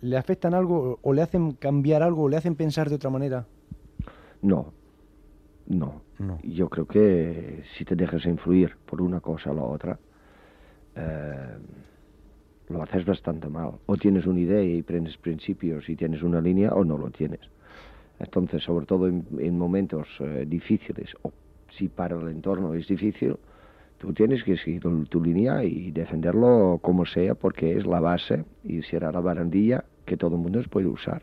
¿le 0.00 0.16
afectan 0.16 0.54
algo 0.54 1.00
o 1.02 1.12
le 1.12 1.22
hacen 1.22 1.52
cambiar 1.52 2.02
algo 2.02 2.22
o 2.22 2.28
le 2.28 2.36
hacen 2.36 2.54
pensar 2.54 2.88
de 2.88 2.94
otra 2.94 3.10
manera? 3.10 3.46
No, 4.42 4.72
no. 5.66 6.02
no. 6.18 6.38
Yo 6.44 6.68
creo 6.68 6.86
que 6.86 7.64
si 7.76 7.84
te 7.84 7.96
dejas 7.96 8.24
influir 8.26 8.76
por 8.86 9.02
una 9.02 9.20
cosa 9.20 9.50
o 9.50 9.54
la 9.54 9.62
otra, 9.62 9.98
eh, 10.94 11.58
lo 12.68 12.82
haces 12.82 13.04
bastante 13.04 13.48
mal. 13.48 13.72
O 13.86 13.96
tienes 13.96 14.26
una 14.26 14.40
idea 14.40 14.62
y 14.62 14.82
prendes 14.82 15.16
principios 15.16 15.88
y 15.88 15.96
tienes 15.96 16.22
una 16.22 16.40
línea 16.40 16.72
o 16.72 16.84
no 16.84 16.96
lo 16.96 17.10
tienes. 17.10 17.40
Entonces, 18.20 18.62
sobre 18.62 18.86
todo 18.86 19.08
en, 19.08 19.26
en 19.38 19.58
momentos 19.58 20.06
eh, 20.20 20.44
difíciles, 20.46 21.10
o 21.22 21.32
si 21.76 21.88
para 21.88 22.16
el 22.16 22.28
entorno 22.28 22.74
es 22.74 22.86
difícil, 22.86 23.36
tú 24.00 24.14
tienes 24.14 24.42
que 24.42 24.56
seguir 24.56 24.82
tu, 25.10 25.22
línea 25.22 25.62
y 25.62 25.90
defenderlo 25.90 26.78
como 26.80 27.04
sea 27.04 27.34
porque 27.34 27.76
es 27.76 27.86
la 27.86 28.00
base 28.00 28.44
y 28.64 28.82
será 28.82 29.12
la 29.12 29.20
barandilla 29.20 29.84
que 30.06 30.16
todo 30.16 30.36
el 30.36 30.42
mundo 30.42 30.60
puede 30.70 30.86
usar. 30.86 31.22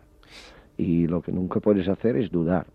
Y 0.78 1.08
lo 1.08 1.24
que 1.24 1.32
nunca 1.32 1.60
puedes 1.60 1.88
hacer 1.90 2.16
es 2.16 2.30
dudar. 2.30 2.68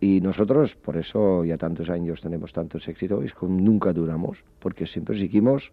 Y 0.00 0.22
nosotros, 0.22 0.74
por 0.82 0.96
eso 0.96 1.44
ya 1.44 1.58
tantos 1.58 1.90
años 1.90 2.22
tenemos 2.22 2.54
tantos 2.54 2.88
éxitos, 2.88 3.22
es 3.22 3.34
que 3.34 3.46
nunca 3.46 3.92
dudamos, 3.92 4.38
porque 4.58 4.86
siempre 4.86 5.18
seguimos 5.18 5.70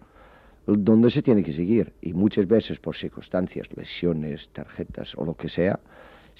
donde 0.65 1.09
se 1.09 1.21
tiene 1.21 1.41
que 1.41 1.53
seguir. 1.53 1.93
Y 2.01 2.11
muchas 2.11 2.49
veces 2.49 2.79
por 2.79 2.97
circunstancias, 2.97 3.69
lesiones, 3.77 4.49
tarjetas 4.51 5.15
o 5.15 5.23
lo 5.23 5.35
que 5.35 5.47
sea, 5.47 5.79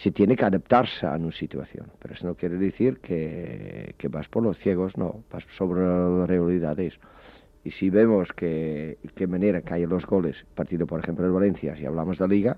se 0.04 0.12
tiene 0.12 0.36
que 0.36 0.46
adaptarse 0.46 1.06
a 1.06 1.16
una 1.16 1.32
situación. 1.32 1.88
Pero 2.00 2.14
eso 2.14 2.28
no 2.28 2.36
quiere 2.36 2.58
decir 2.58 3.00
que, 3.00 3.96
que 3.98 4.08
vas 4.08 4.28
por 4.28 4.44
los 4.44 4.58
ciegos, 4.60 4.98
no, 4.98 5.24
vas 5.32 5.44
sobre 5.58 5.82
las 5.82 6.28
realidades. 6.28 6.94
Y 7.64 7.72
si 7.72 7.90
vemos 7.90 8.30
que 8.36 8.98
qué 9.16 9.28
manera 9.28 9.62
caen 9.62 9.90
los 9.90 10.06
goles, 10.06 10.36
partido 10.56 10.86
por 10.86 11.00
ejemplo 11.00 11.26
de 11.26 11.32
Valencia, 11.32 11.76
si 11.76 11.86
hablamos 11.86 12.18
de 12.20 12.28
Liga, 12.28 12.58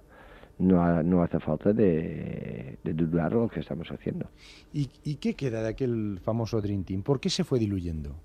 no, 0.60 1.02
no 1.04 1.24
hace 1.24 1.40
falta 1.40 1.72
de, 1.72 2.78
de 2.84 2.94
dudar 2.94 3.32
lo 3.32 3.48
que 3.48 3.62
estamos 3.62 3.90
haciendo. 3.90 4.28
¿Y, 4.74 4.90
¿Y 5.04 5.16
qué 5.16 5.34
queda 5.34 5.64
de 5.64 5.70
aquel 5.70 6.20
famoso 6.22 6.62
Dream 6.62 6.84
Team? 6.84 7.02
¿Por 7.02 7.22
qué 7.22 7.30
se 7.30 7.46
fue 7.46 7.60
diluyendo? 7.60 8.16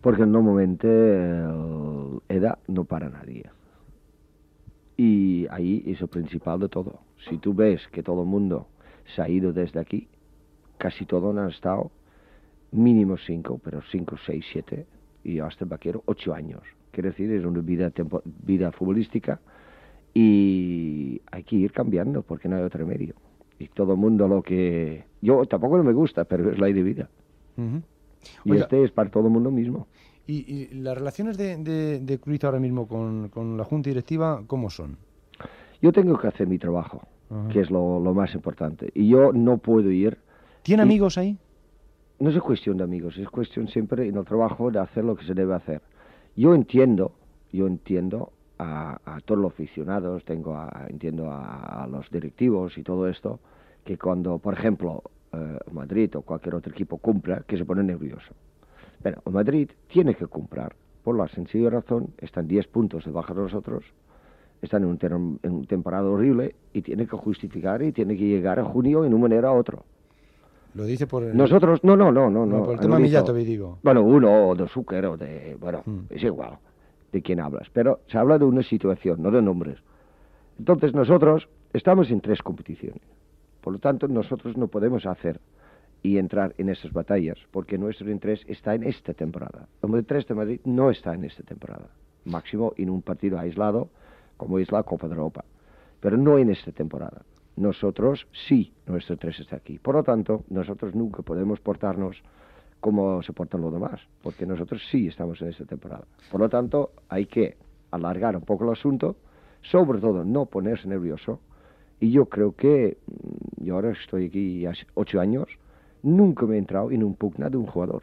Porque 0.00 0.26
normalmente 0.26 0.86
el 0.86 2.20
edad 2.28 2.58
no 2.66 2.84
para 2.84 3.08
nadie. 3.08 3.44
Y 4.96 5.46
ahí 5.50 5.82
es 5.86 6.00
el 6.00 6.08
principal 6.08 6.58
de 6.60 6.68
todo. 6.68 7.03
Si 7.28 7.38
tú 7.38 7.54
ves 7.54 7.86
que 7.88 8.02
todo 8.02 8.22
el 8.22 8.28
mundo 8.28 8.68
se 9.14 9.22
ha 9.22 9.28
ido 9.28 9.52
desde 9.52 9.80
aquí, 9.80 10.08
casi 10.78 11.04
todos 11.06 11.36
han 11.36 11.48
estado 11.50 11.90
mínimo 12.72 13.16
cinco, 13.16 13.60
pero 13.62 13.80
cinco, 13.90 14.16
seis, 14.26 14.44
siete, 14.52 14.86
y 15.22 15.38
hasta 15.38 15.64
el 15.64 15.70
vaquero 15.70 16.02
ocho 16.06 16.34
años. 16.34 16.60
Quiere 16.90 17.10
decir, 17.10 17.30
es 17.30 17.44
una 17.44 17.60
vida, 17.60 17.90
tempo- 17.90 18.22
vida 18.24 18.70
futbolística 18.72 19.40
y 20.12 21.20
hay 21.30 21.42
que 21.42 21.56
ir 21.56 21.72
cambiando 21.72 22.22
porque 22.22 22.48
no 22.48 22.56
hay 22.56 22.62
otro 22.62 22.86
medio. 22.86 23.14
Y 23.58 23.68
todo 23.68 23.92
el 23.92 23.98
mundo 23.98 24.28
lo 24.28 24.42
que... 24.42 25.04
Yo 25.22 25.44
tampoco 25.46 25.76
no 25.76 25.84
me 25.84 25.92
gusta, 25.92 26.24
pero 26.24 26.50
es 26.50 26.58
la 26.58 26.66
de 26.66 26.82
vida. 26.82 27.08
Y 28.44 28.50
Oiga, 28.50 28.64
este 28.64 28.84
es 28.84 28.90
para 28.90 29.10
todo 29.10 29.26
el 29.26 29.32
mundo 29.32 29.50
mismo. 29.50 29.86
¿Y, 30.26 30.52
y 30.52 30.74
las 30.74 30.96
relaciones 30.96 31.36
de, 31.36 31.56
de, 31.58 32.00
de 32.00 32.18
Cruz 32.18 32.42
ahora 32.44 32.58
mismo 32.58 32.88
con, 32.88 33.28
con 33.28 33.56
la 33.56 33.64
Junta 33.64 33.90
Directiva, 33.90 34.42
cómo 34.46 34.70
son? 34.70 34.96
Yo 35.82 35.92
tengo 35.92 36.18
que 36.18 36.28
hacer 36.28 36.46
mi 36.46 36.58
trabajo, 36.58 37.02
Ajá. 37.34 37.48
que 37.48 37.60
es 37.60 37.70
lo, 37.70 37.98
lo 38.00 38.14
más 38.14 38.34
importante. 38.34 38.90
Y 38.94 39.08
yo 39.08 39.32
no 39.32 39.58
puedo 39.58 39.90
ir, 39.90 40.18
¿Tiene 40.62 40.82
Y- 40.82 40.86
amigos 40.86 41.18
ahí? 41.18 41.36
no 42.20 42.30
es 42.30 42.38
cuestión 42.40 42.76
de 42.78 42.84
amigos, 42.84 43.18
es 43.18 43.28
cuestión 43.28 43.68
siempre 43.68 44.06
en 44.08 44.16
el 44.16 44.24
trabajo 44.24 44.70
de 44.70 44.78
hacer 44.78 45.04
lo 45.04 45.14
que 45.16 45.24
se 45.26 45.34
debe 45.34 45.54
hacer. 45.54 45.82
Yo 46.36 46.54
entiendo, 46.54 47.12
yo 47.52 47.66
entiendo 47.66 48.32
a, 48.58 48.98
a 49.04 49.20
todos 49.20 49.40
los 49.40 49.52
aficionados, 49.52 50.24
tengo 50.24 50.54
a, 50.56 50.86
entiendo 50.88 51.30
a, 51.30 51.82
a 51.82 51.86
los 51.86 52.08
directivos 52.10 52.78
y 52.78 52.82
todo 52.82 53.08
esto, 53.08 53.40
que 53.84 53.98
cuando, 53.98 54.38
por 54.38 54.54
ejemplo, 54.54 55.02
eh, 55.32 55.58
Madrid 55.72 56.14
o 56.16 56.22
cualquier 56.22 56.54
otro 56.54 56.72
equipo 56.72 56.96
cumpla, 56.98 57.42
que 57.46 57.58
se 57.58 57.64
pone 57.64 57.82
nervioso. 57.82 58.32
Pero 59.02 59.20
Madrid 59.30 59.68
tiene 59.88 60.14
que 60.14 60.26
cumplir, 60.26 60.68
por 61.02 61.16
la 61.18 61.28
sencilla 61.28 61.68
razón, 61.68 62.14
están 62.18 62.46
10 62.48 62.68
puntos 62.68 63.04
debajo 63.04 63.34
de 63.34 63.42
nosotros, 63.42 63.84
están 64.62 64.82
en 64.82 64.88
un, 64.88 64.98
ter- 64.98 65.12
en 65.12 65.38
un 65.52 65.66
temporada 65.66 66.08
horrible 66.08 66.54
y 66.72 66.82
tiene 66.82 67.06
que 67.06 67.16
justificar 67.16 67.82
y 67.82 67.92
tiene 67.92 68.16
que 68.16 68.24
llegar 68.26 68.58
a 68.58 68.64
junio 68.64 69.04
en 69.04 69.12
una 69.14 69.22
manera 69.22 69.52
u 69.52 69.56
otra. 69.56 69.78
Lo 70.74 70.84
dice 70.84 71.06
por 71.06 71.22
el, 71.22 71.36
Nosotros, 71.36 71.84
no, 71.84 71.96
no, 71.96 72.10
no, 72.10 72.28
no. 72.30 72.44
no, 72.46 72.64
por 72.64 72.74
el 72.74 72.80
tema 72.80 72.96
analizo. 72.96 73.18
Millatovi, 73.18 73.44
digo. 73.44 73.78
Bueno, 73.82 74.02
uno 74.02 74.48
o 74.48 74.54
de 74.56 74.66
Zucker 74.68 75.06
o 75.06 75.16
de... 75.16 75.56
Bueno, 75.60 75.82
Mm. 75.86 75.98
es 76.10 76.22
igual 76.24 76.58
de 77.12 77.22
quién 77.22 77.38
hablas. 77.40 77.68
Pero 77.72 78.00
se 78.08 78.18
habla 78.18 78.38
de 78.38 78.44
una 78.44 78.62
situación, 78.62 79.22
no 79.22 79.30
de 79.30 79.40
nombres. 79.40 79.78
Entonces 80.58 80.92
nosotros 80.94 81.48
estamos 81.72 82.10
en 82.10 82.20
tres 82.20 82.42
competiciones. 82.42 83.02
Por 83.60 83.72
lo 83.74 83.78
tanto, 83.78 84.08
nosotros 84.08 84.56
no 84.56 84.66
podemos 84.68 85.06
hacer 85.06 85.40
y 86.02 86.18
entrar 86.18 86.54
en 86.58 86.68
esas 86.68 86.92
batallas, 86.92 87.38
porque 87.50 87.78
nuestro 87.78 88.10
interés 88.10 88.40
está 88.48 88.74
en 88.74 88.82
esta 88.82 89.14
temporada. 89.14 89.68
El 89.82 89.92
de 89.92 90.02
3 90.02 90.26
de 90.26 90.34
Madrid 90.34 90.60
no 90.64 90.90
está 90.90 91.14
en 91.14 91.24
esta 91.24 91.42
temporada. 91.44 91.88
Máximo 92.24 92.72
en 92.76 92.90
un 92.90 93.00
partido 93.00 93.38
aislado, 93.38 93.88
como 94.36 94.58
es 94.58 94.70
la 94.72 94.82
Copa 94.82 95.08
de 95.08 95.14
Europa. 95.14 95.44
Pero 96.00 96.16
no 96.16 96.38
en 96.38 96.50
esta 96.50 96.72
temporada. 96.72 97.22
Nosotros 97.56 98.26
sí, 98.48 98.72
nuestro 98.86 99.14
interés 99.14 99.40
está 99.40 99.56
aquí. 99.56 99.78
Por 99.78 99.94
lo 99.94 100.02
tanto, 100.02 100.44
nosotros 100.50 100.94
nunca 100.94 101.22
podemos 101.22 101.60
portarnos 101.60 102.22
como 102.80 103.22
se 103.22 103.32
portan 103.32 103.62
los 103.62 103.72
demás, 103.72 103.98
porque 104.22 104.44
nosotros 104.44 104.82
sí 104.90 105.06
estamos 105.06 105.40
en 105.40 105.48
esta 105.48 105.64
temporada. 105.64 106.04
Por 106.30 106.40
lo 106.40 106.50
tanto, 106.50 106.90
hay 107.08 107.24
que 107.24 107.56
alargar 107.90 108.36
un 108.36 108.42
poco 108.42 108.64
el 108.64 108.72
asunto, 108.72 109.16
sobre 109.62 110.00
todo 110.00 110.22
no 110.22 110.44
ponerse 110.44 110.86
nervioso, 110.86 111.40
y 111.98 112.10
yo 112.10 112.26
creo 112.26 112.52
que, 112.54 112.98
mm, 113.06 113.64
yo 113.64 113.76
ahora 113.76 113.92
estoy 113.92 114.26
aquí 114.26 114.66
hace 114.66 114.86
ocho 114.92 115.18
años, 115.18 115.48
nunca 116.02 116.44
me 116.44 116.56
he 116.56 116.58
entrado 116.58 116.90
en 116.90 117.02
un 117.02 117.14
pugna 117.14 117.48
de 117.48 117.56
un 117.56 117.66
jugador. 117.66 118.02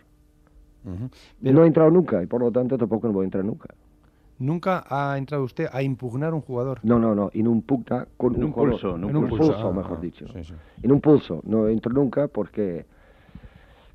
No 1.41 1.63
he 1.63 1.67
entrado 1.67 1.91
nunca, 1.91 2.23
y 2.23 2.25
por 2.25 2.41
lo 2.41 2.51
tanto 2.51 2.75
tampoco 2.75 3.05
no 3.05 3.13
voy 3.13 3.25
a 3.25 3.25
entrar 3.25 3.45
nunca. 3.45 3.75
Nunca 4.45 4.83
ha 4.89 5.15
entrado 5.19 5.43
usted 5.43 5.67
a 5.71 5.83
impugnar 5.83 6.33
un 6.33 6.41
jugador. 6.41 6.79
No, 6.81 6.97
no, 6.97 7.13
no, 7.13 7.29
en 7.31 7.47
un 7.47 7.61
pugna 7.61 8.07
con 8.17 8.33
En 8.33 8.39
un, 8.39 8.45
un 8.47 8.51
jugador. 8.53 8.71
pulso, 8.81 8.95
en 8.95 9.03
un 9.03 9.09
en 9.11 9.17
un 9.17 9.29
pulso. 9.29 9.47
pulso, 9.53 9.67
Ah, 9.67 9.71
mejor 9.71 9.97
ah, 9.99 10.01
dicho. 10.01 10.25
sí, 10.33 10.43
sí. 10.43 10.53
En 10.81 10.91
un 10.91 10.99
pulso, 10.99 11.41
no 11.45 11.67
entro 11.67 11.93
nunca 11.93 12.27
porque 12.27 12.85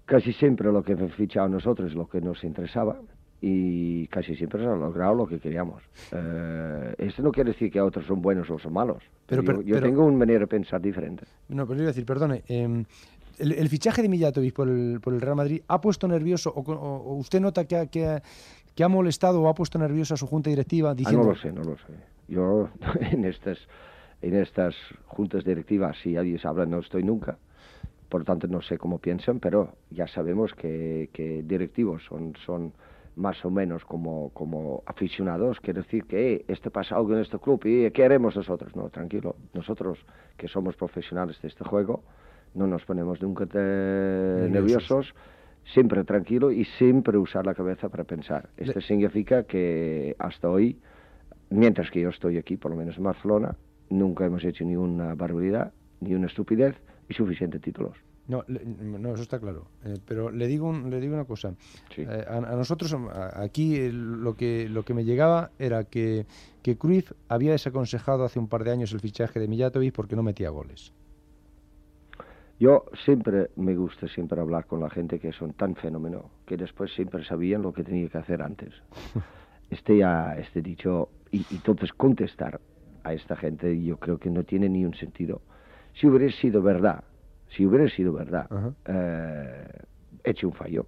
casi 0.04 0.32
siempre 0.32 0.70
lo 0.70 0.84
que 0.84 0.92
hemos 0.92 1.12
fichado 1.14 1.48
nosotros 1.48 1.90
es 1.90 1.96
lo 1.96 2.06
que 2.08 2.20
nos 2.20 2.44
interesaba 2.44 2.96
y 3.40 4.06
casi 4.06 4.36
siempre 4.36 4.62
se 4.62 4.68
ha 4.68 4.76
logrado 4.76 5.14
lo 5.14 5.26
que 5.26 5.40
queríamos. 5.40 5.82
Eh, 6.12 6.94
esto 6.98 7.22
no 7.24 7.32
quiere 7.32 7.50
decir 7.50 7.70
que 7.72 7.80
otros 7.80 8.06
son 8.06 8.22
buenos 8.22 8.48
o 8.48 8.58
son 8.60 8.72
malos. 8.72 9.02
Pero- 9.26 9.42
yo 9.42 9.46
pero- 9.46 9.62
yo 9.62 9.74
pero- 9.74 9.86
tengo 9.88 10.04
una 10.04 10.16
manera 10.18 10.38
de 10.40 10.46
pensar 10.46 10.80
diferente. 10.80 11.24
No, 11.48 11.66
pero 11.66 11.80
iba 11.80 11.88
a 11.88 11.92
decir, 11.92 12.06
perdone, 12.06 12.44
em, 12.48 12.84
el, 13.38 13.52
el 13.52 13.68
fichaje 13.68 14.00
de 14.00 14.08
Millatovic 14.08 14.54
por 14.54 14.68
el, 14.68 14.98
por 15.02 15.12
el 15.12 15.20
Real 15.20 15.36
Madrid 15.36 15.60
ha 15.68 15.80
puesto 15.80 16.08
nervioso, 16.08 16.50
o, 16.54 16.64
co- 16.64 16.72
o- 16.72 17.02
o 17.12 17.14
usted 17.16 17.40
nota 17.40 17.64
que 17.66 17.88
que, 17.88 18.06
ha, 18.06 18.22
que 18.76 18.84
ha 18.84 18.88
molestado 18.88 19.42
o 19.42 19.48
ha 19.48 19.54
puesto 19.54 19.78
nerviosa 19.78 20.14
a 20.14 20.16
su 20.16 20.26
junta 20.28 20.50
directiva 20.50 20.90
Ah, 20.90 20.94
diciendo... 20.94 21.24
no 21.24 21.30
lo 21.32 21.36
sé, 21.36 21.50
no 21.52 21.62
lo 21.64 21.76
sé. 21.78 21.94
Yo 22.28 22.68
en 23.10 23.24
estas, 23.24 23.58
en 24.22 24.36
estas 24.36 24.76
juntas 25.06 25.44
directivas, 25.44 25.96
si 26.02 26.16
ellos 26.16 26.44
hablan, 26.44 26.70
no 26.70 26.78
estoy 26.78 27.02
nunca. 27.02 27.38
Por 28.08 28.20
lo 28.20 28.24
tanto, 28.24 28.46
no 28.46 28.60
sé 28.62 28.78
cómo 28.78 28.98
piensan, 29.00 29.40
pero 29.40 29.72
ya 29.90 30.06
sabemos 30.06 30.52
que, 30.54 31.10
que 31.12 31.42
directivos 31.42 32.04
son, 32.04 32.34
son 32.44 32.72
más 33.16 33.42
o 33.44 33.50
menos 33.50 33.84
como, 33.84 34.28
como 34.34 34.82
aficionados. 34.86 35.58
Quiere 35.60 35.80
decir 35.82 36.04
que 36.04 36.34
"Eh, 36.34 36.44
este 36.46 36.70
pasa 36.70 36.96
algo 36.96 37.14
en 37.14 37.20
este 37.20 37.38
club 37.38 37.64
y 37.64 37.90
¿qué 37.90 38.04
haremos 38.04 38.36
nosotros? 38.36 38.76
No, 38.76 38.90
tranquilo. 38.90 39.34
Nosotros, 39.54 39.98
que 40.36 40.46
somos 40.48 40.76
profesionales 40.76 41.40
de 41.42 41.48
este 41.48 41.64
juego, 41.64 42.02
no 42.54 42.66
nos 42.66 42.84
ponemos 42.84 43.20
nunca 43.22 43.46
Nerviosos. 43.46 44.50
nerviosos 44.52 45.14
siempre 45.72 46.04
tranquilo 46.04 46.50
y 46.52 46.64
siempre 46.64 47.18
usar 47.18 47.44
la 47.46 47.54
cabeza 47.54 47.88
para 47.88 48.04
pensar. 48.04 48.48
Esto 48.56 48.80
significa 48.80 49.44
que 49.44 50.14
hasta 50.18 50.48
hoy, 50.48 50.78
mientras 51.50 51.90
que 51.90 52.00
yo 52.00 52.10
estoy 52.10 52.38
aquí, 52.38 52.56
por 52.56 52.70
lo 52.70 52.76
menos 52.76 52.96
en 52.96 53.04
Barcelona, 53.04 53.56
nunca 53.90 54.24
hemos 54.26 54.44
hecho 54.44 54.64
ni 54.64 54.76
una 54.76 55.14
barbaridad, 55.14 55.72
ni 56.00 56.14
una 56.14 56.26
estupidez 56.26 56.76
y 57.08 57.14
suficientes 57.14 57.60
títulos. 57.60 57.96
No, 58.28 58.44
no, 58.48 59.12
eso 59.14 59.22
está 59.22 59.38
claro. 59.38 59.68
Eh, 59.84 59.98
pero 60.04 60.32
le 60.32 60.48
digo, 60.48 60.68
un- 60.68 60.90
le 60.90 61.00
digo 61.00 61.14
una 61.14 61.26
cosa. 61.26 61.54
Sí. 61.94 62.02
Eh, 62.02 62.24
a, 62.28 62.38
a 62.38 62.56
nosotros, 62.56 62.92
a- 62.92 63.40
aquí, 63.40 63.88
lo 63.92 64.34
que, 64.34 64.68
lo 64.68 64.82
que 64.84 64.94
me 64.94 65.04
llegaba 65.04 65.52
era 65.60 65.84
que, 65.84 66.26
que 66.62 66.76
Cruyff 66.76 67.12
había 67.28 67.52
desaconsejado 67.52 68.24
hace 68.24 68.40
un 68.40 68.48
par 68.48 68.64
de 68.64 68.72
años 68.72 68.90
el 68.92 68.98
fichaje 68.98 69.38
de 69.38 69.46
Millatovic 69.46 69.94
porque 69.94 70.16
no 70.16 70.24
metía 70.24 70.50
goles. 70.50 70.92
Yo 72.58 72.84
siempre 73.04 73.50
me 73.56 73.74
gusta 73.74 74.08
siempre 74.08 74.40
hablar 74.40 74.66
con 74.66 74.80
la 74.80 74.88
gente 74.88 75.18
que 75.18 75.32
son 75.32 75.52
tan 75.52 75.74
fenómeno 75.74 76.30
que 76.46 76.56
después 76.56 76.92
siempre 76.94 77.24
sabían 77.24 77.62
lo 77.62 77.72
que 77.72 77.84
tenía 77.84 78.08
que 78.08 78.18
hacer 78.18 78.42
antes. 78.42 78.74
Este 79.68 79.98
ya, 79.98 80.36
este 80.38 80.62
dicho, 80.62 81.08
y, 81.32 81.38
y 81.38 81.56
entonces 81.56 81.92
contestar 81.92 82.60
a 83.02 83.12
esta 83.12 83.34
gente 83.34 83.82
yo 83.82 83.96
creo 83.96 84.16
que 84.16 84.30
no 84.30 84.44
tiene 84.44 84.68
ni 84.68 84.84
un 84.84 84.94
sentido. 84.94 85.42
Si 85.94 86.06
hubiera 86.06 86.32
sido 86.36 86.62
verdad, 86.62 87.02
si 87.48 87.66
hubiera 87.66 87.88
sido 87.88 88.12
verdad, 88.12 88.48
eh, 88.86 89.66
he 90.24 90.30
hecho 90.30 90.48
un 90.48 90.54
fallo. 90.54 90.86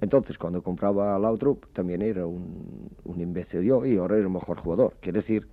Entonces, 0.00 0.36
cuando 0.36 0.62
compraba 0.62 1.14
a 1.14 1.18
Lautrup, 1.18 1.66
también 1.72 2.02
era 2.02 2.26
un, 2.26 2.90
un 3.04 3.20
imbécil 3.20 3.62
yo 3.62 3.86
y 3.86 3.96
ahora 3.96 4.16
era 4.18 4.26
un 4.26 4.32
mejor 4.32 4.58
jugador. 4.58 4.94
Quiere 5.00 5.20
decir, 5.20 5.46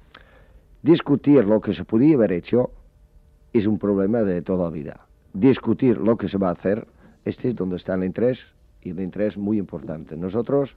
discutir 0.82 1.46
lo 1.46 1.62
que 1.62 1.74
se 1.74 1.86
podía 1.86 2.16
haber 2.16 2.32
hecho 2.32 2.72
es 3.54 3.66
un 3.68 3.80
problema 3.80 4.22
de 4.24 4.42
toda 4.42 4.66
la 4.66 4.70
vida. 4.70 5.06
Discutir 5.34 5.98
lo 5.98 6.18
que 6.18 6.30
se 6.30 6.38
va 6.38 6.50
a 6.50 6.54
hacer, 6.54 6.88
este 7.26 7.50
es 7.50 7.56
donde 7.56 7.78
está 7.78 7.94
el 7.96 8.04
interés 8.04 8.40
y 8.82 8.92
el 8.92 9.00
interés 9.00 9.38
muy 9.38 9.58
importante. 9.58 10.16
Nosotros 10.16 10.76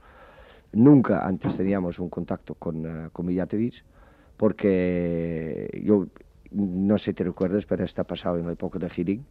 nunca 0.71 1.25
antes 1.25 1.55
teníamos 1.57 1.99
un 1.99 2.09
contacto 2.09 2.55
con, 2.55 2.85
eh, 2.85 3.09
con 3.11 3.25
Mijatovic 3.25 3.73
porque 4.37 5.81
yo 5.83 6.07
no 6.51 6.97
sé 6.99 7.05
si 7.05 7.13
te 7.13 7.23
recuerdas, 7.23 7.65
pero 7.67 7.83
está 7.83 8.03
pasado 8.03 8.37
en 8.37 8.45
la 8.45 8.53
época 8.53 8.77
de 8.79 8.89
Hiddink 8.95 9.21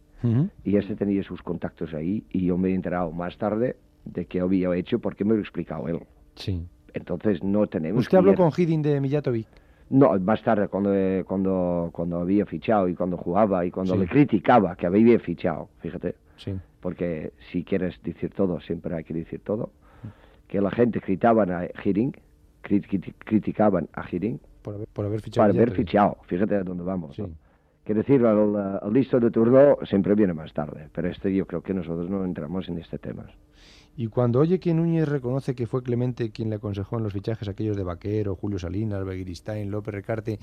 y 0.63 0.77
este 0.77 0.95
tenía 0.95 1.21
sus 1.23 1.41
contactos 1.41 1.93
ahí 1.93 2.23
y 2.31 2.45
yo 2.45 2.57
me 2.57 2.69
he 2.69 2.73
enterado 2.73 3.11
más 3.11 3.37
tarde 3.37 3.75
de 4.05 4.25
que 4.25 4.39
había 4.39 4.73
hecho 4.75 4.99
porque 4.99 5.23
me 5.25 5.31
lo 5.33 5.37
ha 5.39 5.41
explicado 5.41 5.87
él. 5.87 5.99
Sí. 6.35 6.65
Entonces 6.93 7.43
no 7.43 7.67
tenemos 7.67 8.01
¿Usted 8.05 8.17
habló 8.17 8.33
ir- 8.33 8.37
con 8.37 8.51
Hiddink 8.55 8.83
de 8.85 8.99
Mijatovic? 9.01 9.47
No, 9.93 10.19
más 10.19 10.41
tarde, 10.43 10.67
cuando, 10.67 10.93
eh, 10.93 11.23
cuando, 11.25 11.89
cuando 11.93 12.19
había 12.19 12.45
fichado 12.45 12.87
y 12.89 12.95
cuando 12.95 13.15
jugaba 13.17 13.65
y 13.65 13.71
cuando 13.71 13.93
Sí. 13.93 13.99
le 13.99 14.07
criticaba 14.07 14.75
que 14.75 14.85
había 14.87 15.19
fichado, 15.19 15.69
fíjate, 15.79 16.15
Sí. 16.37 16.53
porque 16.81 17.31
si 17.51 17.63
quieres 17.63 18.01
decir 18.03 18.31
todo, 18.33 18.59
siempre 18.59 18.95
hay 18.95 19.03
que 19.03 19.13
decir 19.13 19.41
todo, 19.41 19.71
que 20.47 20.59
la 20.61 20.71
gente 20.71 20.99
criticaban 20.99 21.51
a 21.51 21.65
Hiddink, 21.83 22.17
crit- 22.63 22.87
crit- 22.87 23.13
criticaban 23.19 23.87
a 23.93 24.03
Hiddink 24.09 24.41
Por 24.61 24.75
haber, 24.75 24.87
por 24.87 25.05
haber 25.05 25.21
fichado. 25.21 25.47
para 25.47 25.57
haber 25.61 25.71
fichado, 25.75 26.17
fíjate 26.27 26.55
a 26.55 26.63
dónde 26.63 26.83
vamos. 26.83 27.15
Sí. 27.15 27.21
¿no? 27.21 27.29
Decir, 27.85 28.21
el, 28.21 28.55
el 28.81 28.93
listo 28.93 29.19
de 29.19 29.29
turno 29.29 29.77
siempre 29.83 30.15
viene 30.15 30.33
más 30.33 30.53
tarde, 30.53 30.87
pero 30.93 31.09
este 31.09 31.33
yo 31.35 31.45
creo 31.45 31.61
que 31.61 31.73
nosotros 31.73 32.09
no 32.09 32.23
entramos 32.23 32.67
en 32.69 32.77
este 32.77 32.97
tema. 32.97 33.25
Y 33.95 34.07
cuando 34.07 34.39
oye 34.39 34.59
que 34.59 34.73
Núñez 34.73 35.07
reconoce 35.07 35.53
que 35.53 35.67
fue 35.67 35.83
Clemente 35.83 36.31
quien 36.31 36.49
le 36.49 36.55
aconsejó 36.55 36.97
en 36.97 37.03
los 37.03 37.13
fichajes 37.13 37.47
aquellos 37.47 37.77
de 37.77 37.83
Vaquero, 37.83 38.35
Julio 38.35 38.57
Salinas, 38.57 39.05
Begiristain, 39.05 39.69
López 39.69 39.93
Recarte, 39.93 40.39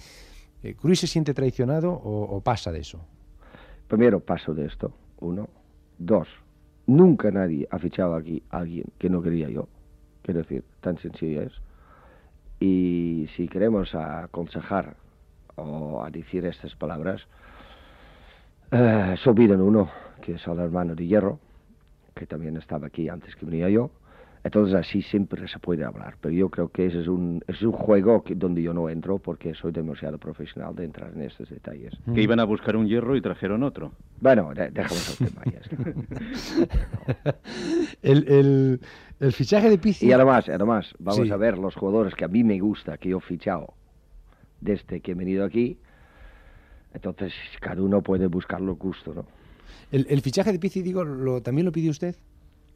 Eh, 0.62 0.74
¿Cruz 0.74 1.00
se 1.00 1.06
siente 1.06 1.32
traicionado 1.32 1.90
o, 1.90 2.40
pasa 2.42 2.70
de 2.70 2.80
eso? 2.80 3.00
Primero 3.88 4.20
paso 4.20 4.52
de 4.52 4.66
esto, 4.66 4.92
uno. 5.20 5.48
Dos, 5.98 6.28
nunca 6.86 7.30
nadie 7.30 7.66
ha 7.70 7.78
fichado 7.78 8.14
aquí 8.14 8.42
a 8.50 8.58
alguien 8.58 8.84
que 8.98 9.08
no 9.08 9.22
quería 9.22 9.48
yo. 9.48 9.68
Quiero 10.22 10.40
decir, 10.40 10.62
tan 10.80 10.98
sencillo 10.98 11.42
es. 11.42 11.52
Y 12.60 13.26
si 13.36 13.48
queremos 13.48 13.94
aconsejar 13.94 14.96
o 15.56 16.02
a 16.04 16.10
decir 16.10 16.44
estas 16.44 16.74
palabras, 16.76 17.26
eh, 18.70 19.16
se 19.22 19.30
uno, 19.30 19.90
que 20.22 20.34
es 20.34 20.46
el 20.46 20.58
hermano 20.58 20.94
de 20.94 21.06
Hierro, 21.06 21.38
que 22.14 22.26
también 22.26 22.56
estaba 22.56 22.86
aquí 22.86 23.08
antes 23.08 23.34
que 23.36 23.46
venía 23.46 23.68
yo, 23.68 23.90
entonces 24.42 24.74
así 24.74 25.02
siempre 25.02 25.46
se 25.48 25.58
puede 25.58 25.84
hablar, 25.84 26.14
pero 26.20 26.32
yo 26.32 26.48
creo 26.48 26.68
que 26.68 26.86
ese 26.86 27.00
es 27.00 27.08
un, 27.08 27.44
es 27.46 27.60
un 27.60 27.72
juego 27.72 28.24
que, 28.24 28.34
donde 28.34 28.62
yo 28.62 28.72
no 28.72 28.88
entro 28.88 29.18
porque 29.18 29.54
soy 29.54 29.70
demasiado 29.70 30.16
profesional 30.16 30.74
de 30.74 30.84
entrar 30.84 31.12
en 31.14 31.22
estos 31.22 31.50
detalles. 31.50 31.92
Que 32.14 32.22
iban 32.22 32.40
a 32.40 32.44
buscar 32.44 32.74
un 32.74 32.86
hierro 32.86 33.16
y 33.16 33.20
trajeron 33.20 33.62
otro. 33.62 33.92
Bueno, 34.18 34.50
dejamos 34.54 35.20
el 35.20 35.28
tema 35.28 35.42
el, 38.02 38.80
el, 39.20 39.32
fichaje 39.32 39.68
de 39.68 39.76
Pizzi... 39.76 40.06
Y 40.06 40.12
además, 40.12 40.48
además 40.48 40.94
vamos 40.98 41.30
a 41.30 41.36
ver 41.36 41.58
los 41.58 41.74
jugadores 41.74 42.14
que 42.14 42.24
a 42.24 42.28
mí 42.28 42.42
me 42.42 42.58
gusta, 42.60 42.96
que 42.96 43.10
yo 43.10 43.18
he 43.18 43.20
fichado 43.20 43.74
desde 44.60 45.00
que 45.00 45.12
he 45.12 45.14
venido 45.14 45.44
aquí, 45.44 45.78
entonces 46.94 47.32
cada 47.60 47.82
uno 47.82 48.02
puede 48.02 48.26
buscar 48.26 48.60
lo 48.60 48.76
gusto, 48.76 49.14
¿no? 49.14 49.26
El, 49.90 50.20
fichaje 50.20 50.52
de 50.52 50.58
Pizzi, 50.58 50.82
digo, 50.82 51.04
¿también 51.42 51.66
lo 51.66 51.72
pidió 51.72 51.90
usted? 51.90 52.14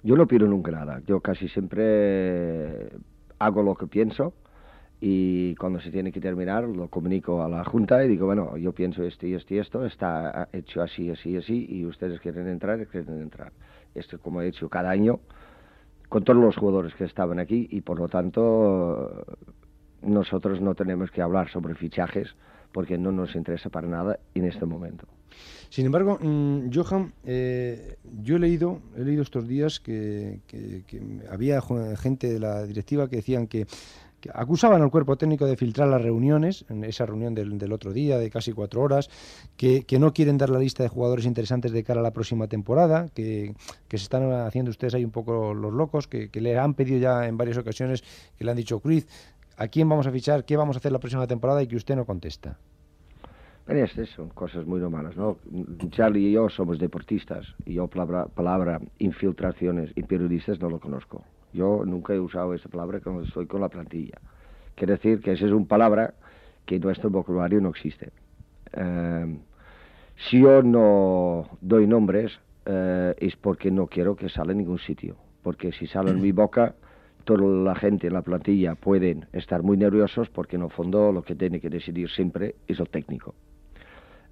Yo 0.02 0.16
no 0.16 0.26
pido 0.26 0.46
nunca 0.46 0.70
nada. 0.70 1.00
Yo 1.06 1.20
casi 1.20 1.48
siempre 1.48 2.90
hago 3.38 3.62
lo 3.62 3.74
que 3.74 3.86
pienso 3.86 4.34
y 5.00 5.54
cuando 5.56 5.80
se 5.80 5.90
tiene 5.90 6.12
que 6.12 6.20
terminar 6.20 6.64
lo 6.64 6.88
comunico 6.88 7.42
a 7.42 7.48
la 7.48 7.64
Junta 7.64 8.04
y 8.04 8.08
digo, 8.08 8.26
bueno, 8.26 8.56
yo 8.56 8.72
pienso 8.72 9.02
esto 9.04 9.26
y 9.26 9.34
esto 9.34 9.54
y 9.54 9.58
esto, 9.58 9.84
está 9.84 10.48
hecho 10.52 10.82
así, 10.82 11.10
así, 11.10 11.36
así 11.36 11.66
y 11.68 11.84
ustedes 11.84 12.20
quieren 12.20 12.48
entrar, 12.48 12.86
quieren 12.86 13.20
entrar. 13.20 13.52
Esto 13.94 14.16
es 14.16 14.22
como 14.22 14.40
he 14.40 14.48
hecho 14.48 14.68
cada 14.68 14.90
año 14.90 15.20
con 16.08 16.24
todos 16.24 16.40
los 16.40 16.56
jugadores 16.56 16.94
que 16.94 17.04
estaban 17.04 17.38
aquí 17.38 17.66
y 17.70 17.80
por 17.80 17.98
lo 17.98 18.08
tanto 18.08 19.24
nosotros 20.02 20.60
no 20.60 20.74
tenemos 20.74 21.10
que 21.10 21.22
hablar 21.22 21.50
sobre 21.50 21.74
fichajes 21.74 22.34
porque 22.72 22.98
no 22.98 23.12
nos 23.12 23.34
interesa 23.36 23.70
para 23.70 23.86
nada 23.86 24.18
en 24.34 24.44
este 24.44 24.66
momento. 24.66 25.06
Sin 25.74 25.86
embargo, 25.86 26.18
mm, 26.20 26.70
Johan, 26.72 27.12
eh, 27.24 27.96
yo 28.22 28.36
he 28.36 28.38
leído, 28.38 28.80
he 28.96 29.02
leído 29.02 29.22
estos 29.22 29.48
días 29.48 29.80
que, 29.80 30.38
había 31.28 31.60
gente 31.96 32.32
de 32.32 32.38
la 32.38 32.64
directiva 32.64 33.08
que 33.08 33.16
decían 33.16 33.48
que, 33.48 33.66
acusaban 34.32 34.80
al 34.82 34.90
cuerpo 34.90 35.16
técnico 35.16 35.46
de 35.46 35.56
filtrar 35.56 35.88
las 35.88 36.00
reuniones, 36.00 36.64
en 36.68 36.84
esa 36.84 37.06
reunión 37.06 37.34
del, 37.34 37.72
otro 37.72 37.92
día 37.92 38.18
de 38.18 38.30
casi 38.30 38.52
cuatro 38.52 38.82
horas, 38.82 39.10
que, 39.56 39.84
no 39.98 40.12
quieren 40.14 40.38
dar 40.38 40.50
la 40.50 40.60
lista 40.60 40.82
de 40.84 40.88
jugadores 40.88 41.24
interesantes 41.24 41.72
de 41.72 41.82
cara 41.82 41.98
a 41.98 42.02
la 42.04 42.12
próxima 42.12 42.46
temporada, 42.46 43.08
que, 43.12 43.54
se 43.90 43.96
están 43.96 44.30
haciendo 44.32 44.70
ustedes 44.70 44.94
ahí 44.94 45.04
un 45.04 45.10
poco 45.10 45.54
los 45.54 45.72
locos, 45.72 46.06
que, 46.06 46.30
le 46.32 46.56
han 46.56 46.74
pedido 46.74 46.98
ya 46.98 47.26
en 47.26 47.36
varias 47.36 47.58
ocasiones, 47.58 48.04
que 48.38 48.44
le 48.44 48.50
han 48.52 48.56
dicho, 48.56 48.78
Cruz, 48.78 49.06
¿a 49.56 49.66
quién 49.66 49.88
vamos 49.88 50.06
a 50.06 50.12
fichar? 50.12 50.44
¿Qué 50.44 50.56
vamos 50.56 50.76
a 50.76 50.78
hacer 50.78 50.92
la 50.92 51.00
próxima 51.00 51.26
temporada? 51.26 51.62
Y 51.62 51.66
que 51.66 51.74
usted 51.74 51.96
no 51.96 52.04
contesta. 52.04 52.58
Estas 53.66 54.10
son 54.10 54.28
cosas 54.28 54.66
muy 54.66 54.78
normales, 54.78 55.16
¿no? 55.16 55.38
Charlie 55.88 56.28
y 56.28 56.32
yo 56.32 56.50
somos 56.50 56.78
deportistas 56.78 57.46
y 57.64 57.74
yo 57.74 57.86
palabra, 57.86 58.26
palabra 58.26 58.80
infiltraciones 58.98 59.90
y 59.94 60.02
periodistas 60.02 60.60
no 60.60 60.68
lo 60.68 60.78
conozco. 60.78 61.24
Yo 61.54 61.82
nunca 61.86 62.12
he 62.12 62.20
usado 62.20 62.52
esa 62.52 62.68
palabra 62.68 63.00
cuando 63.00 63.22
estoy 63.22 63.46
con 63.46 63.62
la 63.62 63.70
plantilla. 63.70 64.20
Quiere 64.74 64.94
decir 64.94 65.20
que 65.20 65.32
esa 65.32 65.46
es 65.46 65.52
una 65.52 65.66
palabra 65.66 66.14
que 66.66 66.76
en 66.76 66.82
nuestro 66.82 67.08
vocabulario 67.08 67.60
no 67.60 67.70
existe. 67.70 68.10
Eh, 68.72 69.38
si 70.28 70.40
yo 70.40 70.62
no 70.62 71.48
doy 71.62 71.86
nombres 71.86 72.38
eh, 72.66 73.14
es 73.18 73.36
porque 73.36 73.70
no 73.70 73.86
quiero 73.86 74.16
que 74.16 74.28
salga 74.28 74.52
en 74.52 74.58
ningún 74.58 74.78
sitio. 74.78 75.16
Porque 75.42 75.72
si 75.72 75.86
sale 75.86 76.10
en 76.10 76.20
mi 76.20 76.32
boca, 76.32 76.74
toda 77.24 77.40
la 77.42 77.74
gente 77.74 78.06
en 78.06 78.14
la 78.14 78.22
plantilla 78.22 78.74
pueden 78.74 79.26
estar 79.32 79.62
muy 79.62 79.76
nerviosos 79.76 80.28
porque 80.30 80.56
en 80.56 80.62
el 80.62 80.70
fondo 80.70 81.12
lo 81.12 81.22
que 81.22 81.34
tiene 81.34 81.60
que 81.60 81.70
decidir 81.70 82.10
siempre 82.10 82.56
es 82.66 82.80
el 82.80 82.88
técnico. 82.88 83.34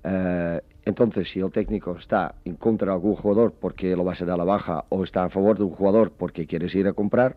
Eh, 0.04 0.60
entonces, 0.84 1.28
si 1.32 1.40
el 1.40 1.52
técnico 1.52 1.96
está 1.96 2.34
en 2.44 2.56
contra 2.56 2.88
de 2.88 2.92
algún 2.94 3.14
jugador 3.14 3.52
porque 3.58 3.94
lo 3.94 4.04
va 4.04 4.14
a 4.14 4.24
dar 4.24 4.30
a 4.30 4.36
la 4.36 4.44
baja 4.44 4.84
o 4.88 5.04
está 5.04 5.24
a 5.24 5.28
favor 5.28 5.56
de 5.56 5.64
un 5.64 5.70
jugador 5.70 6.12
porque 6.16 6.46
quieres 6.46 6.74
ir 6.74 6.88
a 6.88 6.92
comprar, 6.92 7.36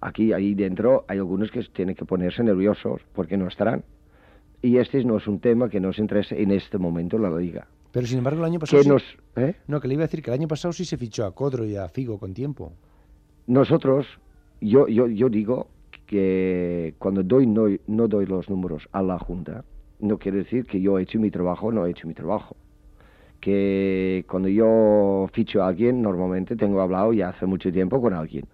aquí, 0.00 0.32
ahí 0.32 0.54
dentro, 0.54 1.04
hay 1.08 1.18
algunos 1.18 1.50
que 1.50 1.62
tienen 1.64 1.94
que 1.94 2.04
ponerse 2.04 2.42
nerviosos 2.42 3.00
porque 3.14 3.36
no 3.36 3.48
estarán. 3.48 3.84
Y 4.62 4.78
este 4.78 5.02
no 5.04 5.16
es 5.16 5.26
un 5.26 5.40
tema 5.40 5.68
que 5.68 5.80
nos 5.80 5.98
interese 5.98 6.40
en 6.40 6.50
este 6.50 6.78
momento 6.78 7.16
en 7.16 7.22
la 7.22 7.36
liga. 7.36 7.66
Pero 7.90 8.06
sin 8.06 8.18
embargo, 8.18 8.40
el 8.40 8.46
año 8.46 8.58
pasado. 8.58 8.96
¿eh? 9.36 9.54
No, 9.66 9.80
que 9.80 9.88
le 9.88 9.94
iba 9.94 10.02
a 10.02 10.06
decir 10.06 10.22
que 10.22 10.30
el 10.30 10.34
año 10.34 10.48
pasado 10.48 10.72
sí 10.72 10.84
se 10.84 10.96
fichó 10.96 11.24
a 11.24 11.34
Codro 11.34 11.64
y 11.64 11.76
a 11.76 11.88
Figo 11.88 12.18
con 12.18 12.32
tiempo. 12.32 12.72
Nosotros, 13.46 14.06
yo, 14.60 14.88
yo, 14.88 15.06
yo 15.06 15.28
digo 15.28 15.68
que 16.06 16.94
cuando 16.98 17.22
doy, 17.22 17.46
no, 17.46 17.66
no 17.86 18.08
doy 18.08 18.26
los 18.26 18.48
números 18.48 18.88
a 18.92 19.02
la 19.02 19.18
Junta, 19.18 19.64
no 20.04 20.18
quiere 20.18 20.38
decir 20.38 20.66
que 20.66 20.80
yo 20.80 20.98
he 20.98 21.02
hecho 21.02 21.18
mi 21.18 21.30
trabajo 21.30 21.68
o 21.68 21.72
no 21.72 21.86
he 21.86 21.90
hecho 21.90 22.06
mi 22.06 22.14
trabajo. 22.14 22.56
Que 23.40 24.24
cuando 24.28 24.48
yo 24.48 25.28
ficho 25.32 25.62
a 25.62 25.68
alguien, 25.68 26.00
normalmente 26.00 26.56
tengo 26.56 26.80
hablado 26.80 27.12
ya 27.12 27.30
hace 27.30 27.46
mucho 27.46 27.70
tiempo 27.72 28.00
con 28.00 28.14
alguien. 28.14 28.46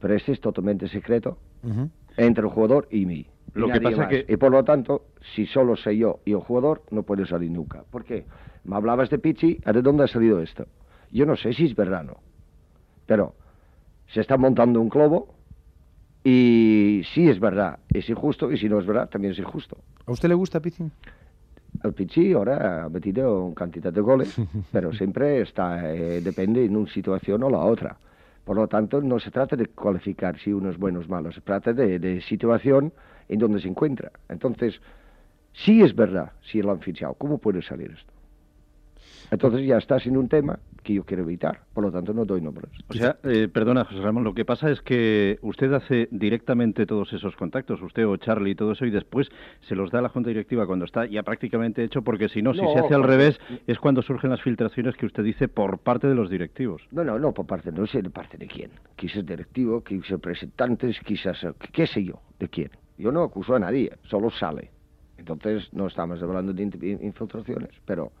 Pero 0.00 0.14
este 0.14 0.32
es 0.32 0.40
totalmente 0.40 0.88
secreto 0.88 1.38
entre 2.16 2.44
el 2.44 2.50
jugador 2.50 2.88
y 2.90 3.06
mí. 3.06 3.26
Lo 3.54 3.68
que 3.68 3.80
pasa 3.80 4.08
que... 4.08 4.24
Y 4.28 4.36
por 4.36 4.50
lo 4.50 4.64
tanto, 4.64 5.06
si 5.34 5.46
solo 5.46 5.76
sé 5.76 5.96
yo 5.96 6.20
y 6.24 6.32
el 6.32 6.40
jugador, 6.40 6.82
no 6.90 7.04
puede 7.04 7.26
salir 7.26 7.50
nunca. 7.50 7.84
¿Por 7.90 8.04
qué? 8.04 8.26
Me 8.64 8.76
hablabas 8.76 9.10
de 9.10 9.18
Pichi, 9.18 9.60
¿de 9.64 9.82
dónde 9.82 10.04
ha 10.04 10.08
salido 10.08 10.40
esto? 10.40 10.66
Yo 11.12 11.26
no 11.26 11.36
sé 11.36 11.52
si 11.52 11.66
es 11.66 11.76
verdad 11.76 12.00
o 12.00 12.04
no. 12.04 12.16
Pero 13.06 13.34
se 14.08 14.20
está 14.20 14.36
montando 14.36 14.80
un 14.80 14.88
globo 14.88 15.28
y 16.24 17.02
si 17.12 17.28
es 17.28 17.38
verdad, 17.38 17.78
es 17.92 18.08
injusto, 18.08 18.50
y 18.50 18.56
si 18.56 18.66
no 18.66 18.78
es 18.80 18.86
verdad, 18.86 19.10
también 19.10 19.34
es 19.34 19.38
injusto. 19.38 19.76
¿A 20.06 20.12
usted 20.12 20.30
le 20.30 20.34
gusta 20.34 20.58
Pizzi? 20.58 20.90
El 21.82 21.92
Pizzi 21.92 22.32
ahora 22.32 22.84
ha 22.84 22.88
metido 22.88 23.44
una 23.44 23.54
cantidad 23.54 23.92
de 23.92 24.00
goles, 24.00 24.34
pero 24.72 24.94
siempre 24.94 25.42
está, 25.42 25.94
eh, 25.94 26.22
depende 26.22 26.64
en 26.64 26.76
una 26.76 26.90
situación 26.90 27.42
o 27.42 27.50
la 27.50 27.58
otra. 27.58 27.98
Por 28.42 28.56
lo 28.56 28.66
tanto, 28.66 29.02
no 29.02 29.18
se 29.20 29.30
trata 29.30 29.54
de 29.54 29.66
cualificar 29.66 30.38
si 30.38 30.50
uno 30.50 30.70
es 30.70 30.78
bueno 30.78 31.00
o 31.00 31.08
malo, 31.08 31.30
se 31.30 31.42
trata 31.42 31.74
de, 31.74 31.98
de 31.98 32.22
situación 32.22 32.92
en 33.28 33.38
donde 33.38 33.60
se 33.60 33.68
encuentra. 33.68 34.10
Entonces, 34.30 34.80
si 35.52 35.82
es 35.82 35.94
verdad, 35.94 36.32
si 36.40 36.62
lo 36.62 36.72
han 36.72 36.80
fichado, 36.80 37.14
¿cómo 37.14 37.36
puede 37.36 37.60
salir 37.60 37.90
esto? 37.90 38.13
Entonces 39.30 39.66
ya 39.66 39.78
está 39.78 39.98
sin 39.98 40.16
un 40.16 40.28
tema 40.28 40.58
que 40.82 40.94
yo 40.94 41.04
quiero 41.04 41.22
evitar, 41.22 41.62
por 41.72 41.82
lo 41.82 41.90
tanto 41.90 42.12
no 42.12 42.24
doy 42.24 42.40
nombres. 42.42 42.70
O 42.88 42.92
sea, 42.92 43.16
eh, 43.24 43.48
perdona 43.48 43.84
José 43.84 44.00
Ramón, 44.00 44.22
lo 44.22 44.34
que 44.34 44.44
pasa 44.44 44.70
es 44.70 44.82
que 44.82 45.38
usted 45.40 45.72
hace 45.72 46.08
directamente 46.10 46.86
todos 46.86 47.12
esos 47.12 47.34
contactos, 47.36 47.80
usted 47.82 48.06
o 48.06 48.16
Charlie 48.18 48.50
y 48.50 48.54
todo 48.54 48.72
eso, 48.72 48.84
y 48.84 48.90
después 48.90 49.28
se 49.62 49.74
los 49.74 49.90
da 49.90 50.00
a 50.00 50.02
la 50.02 50.10
Junta 50.10 50.28
Directiva 50.28 50.66
cuando 50.66 50.84
está 50.84 51.06
ya 51.06 51.22
prácticamente 51.22 51.82
hecho, 51.82 52.02
porque 52.02 52.28
si 52.28 52.42
no, 52.42 52.52
si 52.52 52.60
se 52.60 52.78
hace 52.78 52.94
al 52.94 53.02
revés, 53.02 53.40
es 53.66 53.78
cuando 53.78 54.02
surgen 54.02 54.30
las 54.30 54.42
filtraciones 54.42 54.94
que 54.96 55.06
usted 55.06 55.24
dice 55.24 55.48
por 55.48 55.78
parte 55.78 56.06
de 56.06 56.14
los 56.14 56.28
directivos. 56.28 56.82
No, 56.92 57.02
no, 57.02 57.18
no, 57.18 57.32
por 57.32 57.46
parte, 57.46 57.72
no 57.72 57.86
sé 57.86 58.02
de 58.02 58.10
parte 58.10 58.36
de 58.36 58.46
quién. 58.46 58.70
Quizás 58.96 59.24
directivo, 59.24 59.82
quizás 59.82 60.10
representantes, 60.10 61.00
quizás, 61.00 61.46
qué 61.72 61.86
sé 61.86 62.04
yo, 62.04 62.20
de 62.38 62.48
quién. 62.48 62.70
Yo 62.98 63.10
no 63.10 63.22
acuso 63.22 63.54
a 63.54 63.58
nadie, 63.58 63.90
solo 64.02 64.30
sale. 64.30 64.70
Entonces 65.16 65.72
no 65.72 65.86
estamos 65.86 66.22
hablando 66.22 66.52
de 66.52 66.62
infiltraciones, 66.62 67.70
pero 67.86 68.12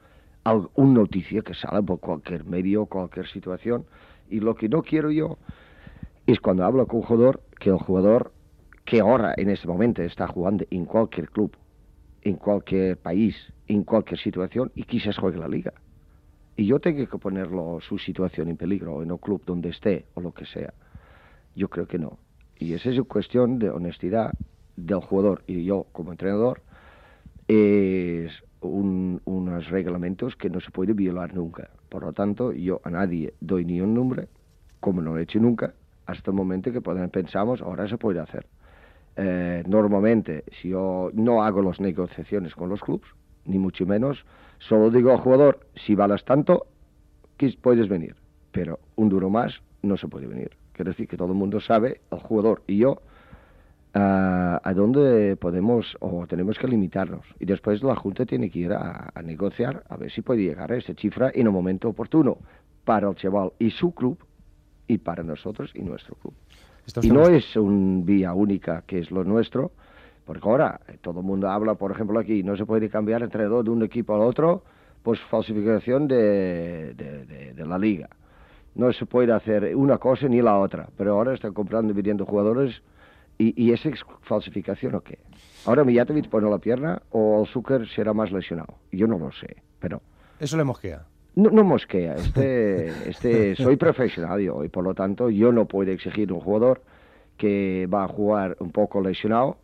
una 0.74 1.00
noticia 1.00 1.42
que 1.42 1.54
sale 1.54 1.82
por 1.82 2.00
cualquier 2.00 2.44
medio, 2.44 2.86
cualquier 2.86 3.26
situación. 3.28 3.86
Y 4.28 4.40
lo 4.40 4.54
que 4.54 4.68
no 4.68 4.82
quiero 4.82 5.10
yo 5.10 5.38
es 6.26 6.40
cuando 6.40 6.64
hablo 6.64 6.86
con 6.86 7.00
un 7.00 7.06
jugador, 7.06 7.40
que 7.58 7.70
el 7.70 7.78
jugador 7.78 8.32
que 8.84 9.00
ahora 9.00 9.34
en 9.36 9.50
este 9.50 9.66
momento 9.66 10.02
está 10.02 10.26
jugando 10.26 10.64
en 10.70 10.84
cualquier 10.84 11.30
club, 11.30 11.56
en 12.22 12.36
cualquier 12.36 12.98
país, 12.98 13.34
en 13.68 13.84
cualquier 13.84 14.20
situación 14.20 14.70
y 14.74 14.84
quizás 14.84 15.16
juegue 15.16 15.38
la 15.38 15.48
liga. 15.48 15.72
Y 16.56 16.66
yo 16.66 16.78
tengo 16.78 17.06
que 17.06 17.18
ponerlo 17.18 17.80
su 17.80 17.98
situación 17.98 18.48
en 18.48 18.56
peligro 18.56 19.02
en 19.02 19.10
un 19.10 19.18
club 19.18 19.42
donde 19.44 19.70
esté 19.70 20.04
o 20.14 20.20
lo 20.20 20.32
que 20.32 20.46
sea. 20.46 20.72
Yo 21.56 21.68
creo 21.68 21.86
que 21.86 21.98
no. 21.98 22.18
Y 22.58 22.74
esa 22.74 22.90
es 22.90 22.96
una 22.96 23.08
cuestión 23.08 23.58
de 23.58 23.70
honestidad 23.70 24.32
del 24.76 25.00
jugador 25.00 25.42
y 25.46 25.64
yo 25.64 25.86
como 25.92 26.12
entrenador 26.12 26.62
es 27.48 28.32
unos 28.66 29.68
reglamentos 29.68 30.36
que 30.36 30.50
no 30.50 30.60
se 30.60 30.70
puede 30.70 30.92
violar 30.92 31.34
nunca. 31.34 31.70
Por 31.88 32.02
lo 32.02 32.12
tanto, 32.12 32.52
yo 32.52 32.80
a 32.84 32.90
nadie 32.90 33.34
doy 33.40 33.64
ni 33.64 33.80
un 33.80 33.94
nombre, 33.94 34.28
como 34.80 35.00
no 35.00 35.16
he 35.18 35.22
hecho 35.22 35.38
nunca, 35.38 35.74
hasta 36.06 36.30
el 36.30 36.36
momento 36.36 36.72
que 36.72 36.80
pensamos, 36.80 37.62
ahora 37.62 37.88
se 37.88 37.98
puede 37.98 38.20
hacer. 38.20 38.46
Eh, 39.16 39.62
normalmente, 39.66 40.44
si 40.60 40.70
yo 40.70 41.10
no 41.14 41.42
hago 41.42 41.62
las 41.62 41.80
negociaciones 41.80 42.54
con 42.54 42.68
los 42.68 42.80
clubes, 42.80 43.08
ni 43.44 43.58
mucho 43.58 43.86
menos, 43.86 44.24
solo 44.58 44.90
digo 44.90 45.12
al 45.12 45.18
jugador, 45.18 45.60
si 45.74 45.94
valas 45.94 46.24
tanto, 46.24 46.66
puedes 47.60 47.88
venir. 47.88 48.16
Pero 48.52 48.78
un 48.96 49.08
duro 49.08 49.30
más 49.30 49.60
no 49.82 49.96
se 49.96 50.08
puede 50.08 50.26
venir. 50.26 50.50
Quiero 50.72 50.90
decir 50.90 51.08
que 51.08 51.16
todo 51.16 51.28
el 51.28 51.38
mundo 51.38 51.60
sabe, 51.60 52.00
el 52.10 52.18
jugador 52.18 52.62
y 52.66 52.78
yo, 52.78 53.02
a, 53.94 54.60
a 54.62 54.74
dónde 54.74 55.36
podemos 55.36 55.96
o 56.00 56.26
tenemos 56.26 56.58
que 56.58 56.66
limitarnos. 56.68 57.24
Y 57.38 57.44
después 57.46 57.82
la 57.82 57.94
Junta 57.96 58.26
tiene 58.26 58.50
que 58.50 58.58
ir 58.60 58.72
a, 58.72 59.10
a 59.14 59.22
negociar 59.22 59.84
a 59.88 59.96
ver 59.96 60.10
si 60.10 60.20
puede 60.22 60.42
llegar 60.42 60.72
a 60.72 60.76
esa 60.76 60.94
cifra 60.94 61.30
en 61.34 61.46
un 61.48 61.54
momento 61.54 61.88
oportuno 61.88 62.38
para 62.84 63.08
el 63.08 63.14
chaval 63.14 63.52
y 63.58 63.70
su 63.70 63.92
club 63.94 64.18
y 64.88 64.98
para 64.98 65.22
nosotros 65.22 65.70
y 65.74 65.82
nuestro 65.82 66.16
club. 66.16 66.34
Y 67.02 67.10
no 67.10 67.28
es 67.28 67.56
un 67.56 68.04
vía 68.04 68.34
única 68.34 68.82
que 68.86 68.98
es 68.98 69.10
lo 69.10 69.24
nuestro, 69.24 69.72
porque 70.26 70.46
ahora 70.48 70.80
eh, 70.88 70.98
todo 71.00 71.20
el 71.20 71.26
mundo 71.26 71.48
habla, 71.48 71.74
por 71.76 71.90
ejemplo, 71.92 72.18
aquí, 72.18 72.42
no 72.42 72.56
se 72.56 72.66
puede 72.66 72.90
cambiar 72.90 73.22
entrenador 73.22 73.64
de 73.64 73.70
un 73.70 73.82
equipo 73.82 74.14
al 74.14 74.20
otro, 74.22 74.64
pues 75.02 75.20
falsificación 75.30 76.08
de, 76.08 76.94
de- 76.94 77.24
de- 77.26 77.54
de 77.54 77.66
la 77.66 77.78
liga. 77.78 78.08
No 78.74 78.92
se 78.92 79.06
puede 79.06 79.32
hacer 79.32 79.74
una 79.76 79.98
cosa 79.98 80.26
ni 80.28 80.42
la 80.42 80.58
otra, 80.58 80.88
pero 80.96 81.12
ahora 81.12 81.32
están 81.34 81.52
comprando 81.54 81.92
y 81.92 81.94
vendiendo 81.94 82.26
jugadores 82.26 82.82
y, 83.38 83.62
y 83.62 83.72
¿esa 83.72 83.88
es 83.88 84.00
falsificación 84.22 84.94
o 84.94 85.00
qué? 85.00 85.18
Ahora 85.66 85.84
Mijatovic 85.84 86.28
pone 86.28 86.48
la 86.48 86.58
pierna 86.58 87.02
o 87.10 87.42
el 87.42 87.46
Zucker 87.48 87.88
será 87.88 88.12
más 88.12 88.30
lesionado. 88.30 88.74
Yo 88.92 89.06
no 89.06 89.18
lo 89.18 89.32
sé, 89.32 89.62
pero... 89.78 90.02
Eso 90.38 90.56
le 90.56 90.64
mosquea. 90.64 91.06
No, 91.36 91.50
no 91.50 91.64
mosquea, 91.64 92.14
este, 92.14 92.88
este, 93.08 93.56
soy 93.56 93.76
profesional 93.76 94.40
yo 94.40 94.62
y 94.62 94.68
por 94.68 94.84
lo 94.84 94.94
tanto 94.94 95.30
yo 95.30 95.52
no 95.52 95.66
puedo 95.66 95.90
exigir 95.90 96.32
un 96.32 96.40
jugador 96.40 96.82
que 97.36 97.88
va 97.92 98.04
a 98.04 98.08
jugar 98.08 98.56
un 98.60 98.70
poco 98.70 99.00
lesionado 99.00 99.56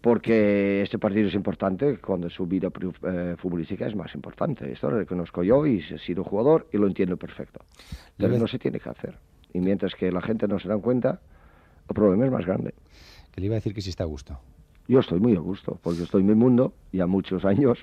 porque 0.00 0.82
este 0.82 0.98
partido 0.98 1.28
es 1.28 1.34
importante 1.34 1.98
cuando 1.98 2.30
su 2.30 2.46
vida 2.46 2.68
eh, 3.02 3.34
futbolística 3.36 3.86
es 3.86 3.96
más 3.96 4.14
importante. 4.14 4.70
Esto 4.70 4.90
lo 4.90 4.98
reconozco 4.98 5.42
yo 5.42 5.66
y 5.66 5.80
he 5.80 5.98
sido 5.98 6.22
jugador 6.22 6.68
y 6.72 6.78
lo 6.78 6.86
entiendo 6.86 7.16
perfecto. 7.16 7.60
Pero 8.16 8.38
no 8.38 8.46
se 8.46 8.58
tiene 8.58 8.78
que 8.78 8.88
hacer. 8.88 9.18
Y 9.52 9.60
mientras 9.60 9.94
que 9.96 10.12
la 10.12 10.22
gente 10.22 10.46
no 10.46 10.58
se 10.60 10.68
da 10.68 10.78
cuenta, 10.78 11.20
el 11.88 11.94
problema 11.94 12.26
es 12.26 12.32
más 12.32 12.46
grande. 12.46 12.74
Que 13.32 13.40
le 13.40 13.46
iba 13.46 13.54
a 13.54 13.60
decir 13.60 13.74
que 13.74 13.80
sí 13.80 13.90
está 13.90 14.04
a 14.04 14.06
gusto. 14.06 14.38
Yo 14.86 15.00
estoy 15.00 15.20
muy 15.20 15.36
a 15.36 15.40
gusto, 15.40 15.78
porque 15.82 16.02
estoy 16.02 16.22
en 16.22 16.28
mi 16.28 16.34
mundo 16.34 16.72
ya 16.92 17.06
muchos 17.06 17.44
años 17.44 17.78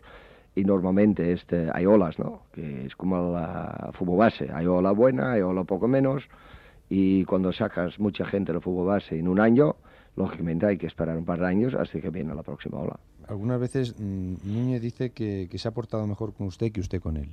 y 0.56 0.64
normalmente 0.64 1.34
este, 1.34 1.70
hay 1.74 1.86
olas, 1.86 2.18
¿no? 2.18 2.42
Que 2.54 2.86
es 2.86 2.96
como 2.96 3.34
la 3.34 3.92
fútbol 3.94 4.18
base, 4.18 4.50
hay 4.52 4.66
ola 4.66 4.92
buena, 4.92 5.34
hay 5.34 5.42
ola 5.42 5.64
poco 5.64 5.88
menos 5.88 6.24
y 6.90 7.26
cuando 7.26 7.52
sacas 7.52 8.00
mucha 8.00 8.26
gente 8.26 8.52
del 8.52 8.62
fútbol 8.62 8.88
base 8.88 9.20
en 9.20 9.28
un 9.28 9.40
año, 9.40 9.76
lógicamente 10.16 10.66
hay 10.66 10.78
que 10.78 10.88
esperar 10.88 11.18
un 11.18 11.26
par 11.26 11.40
de 11.40 11.48
años 11.48 11.76
hasta 11.76 12.00
que 12.00 12.10
viene 12.10 12.34
la 12.34 12.44
próxima 12.44 12.80
ola. 12.80 13.00
Algunas 13.28 13.60
veces 13.60 13.96
mm, 14.00 14.36
Núñez 14.44 14.82
dice 14.82 15.12
que, 15.12 15.48
que 15.50 15.58
se 15.58 15.68
ha 15.68 15.72
portado 15.72 16.08
mejor 16.08 16.34
con 16.34 16.48
usted 16.48 16.72
que 16.72 16.80
usted 16.80 17.02
con 17.02 17.18
él. 17.18 17.30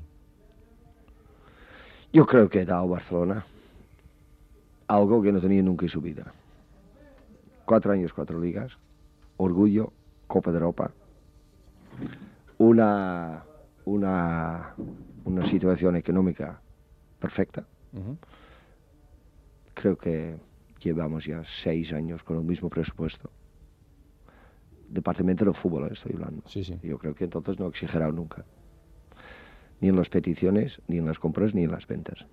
Yo 2.13 2.27
creo 2.27 2.51
que 2.51 2.61
he 2.61 2.67
dado 2.67 2.89
Barcelona 2.89 3.47
algo 4.89 5.23
que 5.23 5.33
no 5.33 5.41
tenía 5.41 5.63
nunca 5.63 5.87
en 5.87 5.91
su 5.91 6.01
vida. 6.01 6.33
Cuatro 7.65 7.93
años, 7.93 8.13
cuatro 8.13 8.41
ligas, 8.41 8.73
orgullo, 9.37 9.93
Copa 10.27 10.51
de 10.51 10.59
Europa, 10.59 10.93
una, 12.59 13.45
una, 13.85 14.75
una 15.25 15.51
situación 15.51 15.97
económica 15.97 16.61
perfecta. 17.19 17.65
Creo 19.75 19.97
que 19.97 20.37
llevamos 20.83 21.25
ya 21.25 21.43
seis 21.63 21.93
años 21.93 22.23
con 22.23 22.39
el 22.39 22.45
mismo 22.45 22.69
presupuesto. 22.69 23.31
Departamento 24.89 25.45
de 25.45 25.55
fútbol 25.55 25.85
eh, 25.85 25.93
estoy 25.93 26.13
hablando. 26.13 26.43
Sí, 26.47 26.65
sí. 26.65 26.79
Yo 26.83 26.99
creo 26.99 27.15
que 27.15 27.25
entonces 27.25 27.59
no 27.59 27.69
exagerado 27.69 28.13
nunca. 28.13 28.45
Ni 29.81 29.89
en 29.89 29.97
las 29.97 30.09
peticiones, 30.09 30.81
ni 30.89 30.99
en 30.99 31.07
las 31.07 31.19
compras, 31.19 31.55
ni 31.55 31.65
en 31.65 31.71
las 31.71 31.87
ventas. 31.87 32.27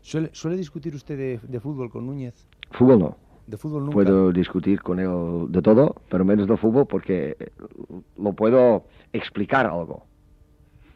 ¿Suele, 0.00 0.30
suele 0.32 0.56
discutir 0.56 0.94
usted 0.94 1.16
de, 1.16 1.40
de 1.42 1.60
fútbol 1.60 1.90
con 1.90 2.06
Núñez? 2.06 2.46
Fútbol 2.70 2.98
no. 2.98 3.16
¿De 3.50 3.56
fútbol 3.56 3.80
nunca? 3.86 3.94
Puedo 3.94 4.32
discutir 4.32 4.80
con 4.80 5.00
él 5.00 5.50
de 5.50 5.60
todo, 5.60 5.96
pero 6.08 6.24
menos 6.24 6.46
de 6.46 6.56
fútbol 6.56 6.86
porque 6.86 7.36
lo 8.16 8.32
puedo 8.32 8.84
explicar 9.12 9.66
algo 9.66 10.06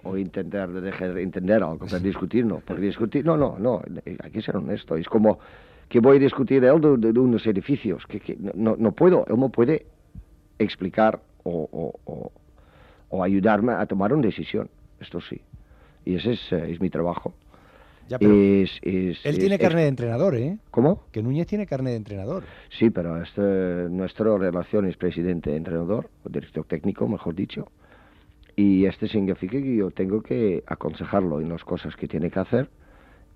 o 0.05 0.17
intentar 0.17 0.71
de 0.71 0.81
dejar 0.81 1.15
de 1.15 1.23
entender 1.23 1.63
algo, 1.65 1.87
pero 1.91 1.99
discutir 2.13 2.47
no, 2.47 2.61
porque 2.65 2.83
discutir, 2.83 3.25
no, 3.25 3.37
no, 3.37 3.57
no, 3.59 3.83
hay 4.23 4.31
que 4.31 4.41
ser 4.41 4.57
honesto, 4.57 4.95
es 4.97 5.09
como 5.09 5.39
que 5.89 5.99
voy 5.99 6.19
a 6.19 6.21
discutir 6.21 6.63
él 6.65 6.81
de, 6.81 6.97
de- 6.97 7.13
de 7.13 7.19
unos 7.21 7.45
edificios, 7.47 8.07
que, 8.07 8.21
que 8.21 8.37
no- 8.39 8.53
no, 8.55 8.77
no 8.79 8.93
puedo, 8.93 9.25
él 9.29 9.39
no 9.39 9.49
puede 9.49 9.87
explicar 10.59 11.21
o, 11.43 11.69
o- 11.73 11.99
o- 12.05 12.33
o 13.09 13.23
ayudarme 13.25 13.73
a 13.73 13.85
tomar 13.87 14.13
una 14.13 14.23
decisión, 14.23 14.69
esto 15.01 15.21
sí, 15.21 15.41
y 16.05 16.15
ese 16.17 16.33
es, 16.35 16.53
eh, 16.53 16.71
es 16.71 16.81
mi 16.81 16.89
trabajo. 16.91 17.35
Ya, 18.09 18.19
pero 18.19 18.35
Es- 18.35 18.79
es- 18.83 19.25
él 19.25 19.35
es- 19.35 19.39
tiene 19.39 19.59
carne 19.59 19.83
de 19.83 19.89
entrenador, 19.89 20.35
¿eh? 20.37 20.59
¿Cómo? 20.71 21.05
Que 21.11 21.23
Núñez 21.23 21.47
tiene 21.47 21.67
carne 21.67 21.91
de 21.91 21.97
entrenador. 21.97 22.45
Sí, 22.79 22.91
pero 22.91 23.23
este, 23.23 23.41
nuestra 23.91 24.37
relación 24.37 24.87
es 24.87 24.97
presidente-entrenador, 24.97 26.09
o 26.25 26.29
director 26.29 26.65
técnico, 26.67 27.09
mejor 27.09 27.35
dicho. 27.35 27.69
Y 28.57 28.85
este 28.87 29.09
significa 29.09 29.53
que 29.59 29.77
yo 29.77 29.91
tengo 29.91 30.21
que 30.23 30.63
aconsejarlo 30.67 31.41
en 31.41 31.49
las 31.49 31.65
cosas 31.65 31.97
que 31.97 32.07
tiene 32.07 32.31
que 32.31 32.39
hacer 32.41 32.69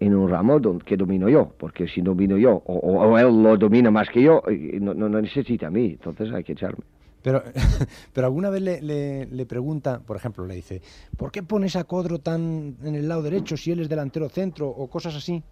en 0.00 0.14
un 0.14 0.30
ramo 0.30 0.60
donde, 0.60 0.84
que 0.84 0.96
domino 0.96 1.28
yo, 1.28 1.52
porque 1.58 1.88
si 1.88 2.02
domino 2.02 2.36
yo, 2.36 2.52
o, 2.52 2.74
o- 2.74 3.08
o 3.08 3.18
él 3.18 3.42
lo 3.42 3.56
domina 3.56 3.90
más 3.90 4.08
que 4.10 4.22
yo, 4.22 4.42
eh, 4.48 4.78
no, 4.80 4.94
no- 4.94 5.08
no 5.08 5.20
necesita 5.20 5.66
a 5.66 5.70
mí, 5.70 5.86
entonces 5.98 6.32
hay 6.32 6.44
que 6.44 6.52
echarme. 6.52 6.84
Pero, 7.28 7.42
pero 8.14 8.26
alguna 8.26 8.48
vez 8.48 8.62
le, 8.62 8.80
le- 8.80 9.26
le 9.26 9.44
pregunta, 9.44 10.00
por 10.00 10.16
ejemplo, 10.16 10.46
le 10.46 10.54
dice, 10.54 10.80
¿por 11.18 11.30
qué 11.30 11.42
pones 11.42 11.76
a 11.76 11.84
Codro 11.84 12.20
tan 12.20 12.76
en 12.82 12.94
el 12.94 13.06
lado 13.06 13.20
derecho 13.22 13.54
si 13.58 13.70
él 13.70 13.80
es 13.80 13.88
delantero 13.90 14.30
centro 14.30 14.66
o 14.66 14.88
cosas 14.88 15.14
así? 15.14 15.42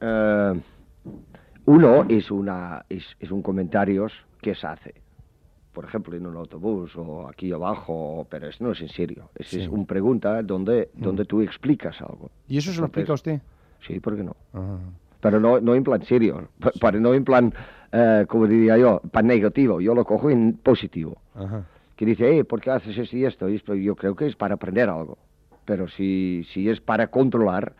Eh, 0.00 0.60
uno 1.66 2.04
es, 2.08 2.30
una, 2.30 2.84
es, 2.88 3.04
es 3.20 3.30
un 3.30 3.42
comentarios 3.42 4.12
que 4.40 4.54
se 4.54 4.66
hace, 4.66 4.94
por 5.74 5.84
ejemplo, 5.84 6.16
en 6.16 6.26
un 6.26 6.36
autobús 6.36 6.96
o 6.96 7.28
aquí 7.28 7.52
abajo, 7.52 8.26
pero 8.30 8.48
eso 8.48 8.64
no 8.64 8.72
es 8.72 8.80
en 8.80 8.88
serio. 8.88 9.28
Es, 9.34 9.48
Sí. 9.48 9.60
es 9.60 9.68
una 9.68 9.84
pregunta 9.84 10.42
donde, 10.42 10.88
donde 10.94 11.24
tú 11.26 11.42
explicas 11.42 12.00
algo. 12.00 12.30
¿Y 12.48 12.56
eso 12.56 12.72
se 12.72 12.80
lo 12.80 12.86
explica 12.86 13.12
a 13.12 13.14
usted? 13.16 13.40
Sí, 13.86 14.00
¿por 14.00 14.16
qué 14.16 14.24
no? 14.24 14.34
Ah. 14.54 14.78
Pero 15.20 15.38
no, 15.38 15.60
no 15.60 15.74
en 15.74 15.84
plan 15.84 16.02
serio, 16.04 16.48
pa- 16.58 16.72
para, 16.80 16.98
no 16.98 17.14
en 17.14 17.24
plan, 17.24 17.52
eh, 17.92 18.24
como 18.28 18.46
diría 18.46 18.78
yo, 18.78 19.00
para 19.10 19.26
negativo. 19.26 19.80
Yo 19.80 19.94
lo 19.94 20.04
cojo 20.04 20.30
en 20.30 20.54
positivo. 20.54 21.18
Ajá. 21.34 21.66
Que 21.96 22.06
dice, 22.06 22.38
eh, 22.38 22.44
¿por 22.44 22.60
qué 22.60 22.70
haces 22.70 22.96
esto 22.96 23.16
y 23.16 23.24
esto? 23.24 23.48
Y 23.48 23.56
esto, 23.56 23.74
yo 23.74 23.94
creo 23.94 24.16
que 24.16 24.26
es 24.26 24.34
para 24.34 24.54
aprender 24.54 24.88
algo. 24.88 25.18
Pero 25.64 25.88
si, 25.88 26.46
si 26.52 26.68
es 26.68 26.80
para 26.80 27.08
controlar, 27.08 27.74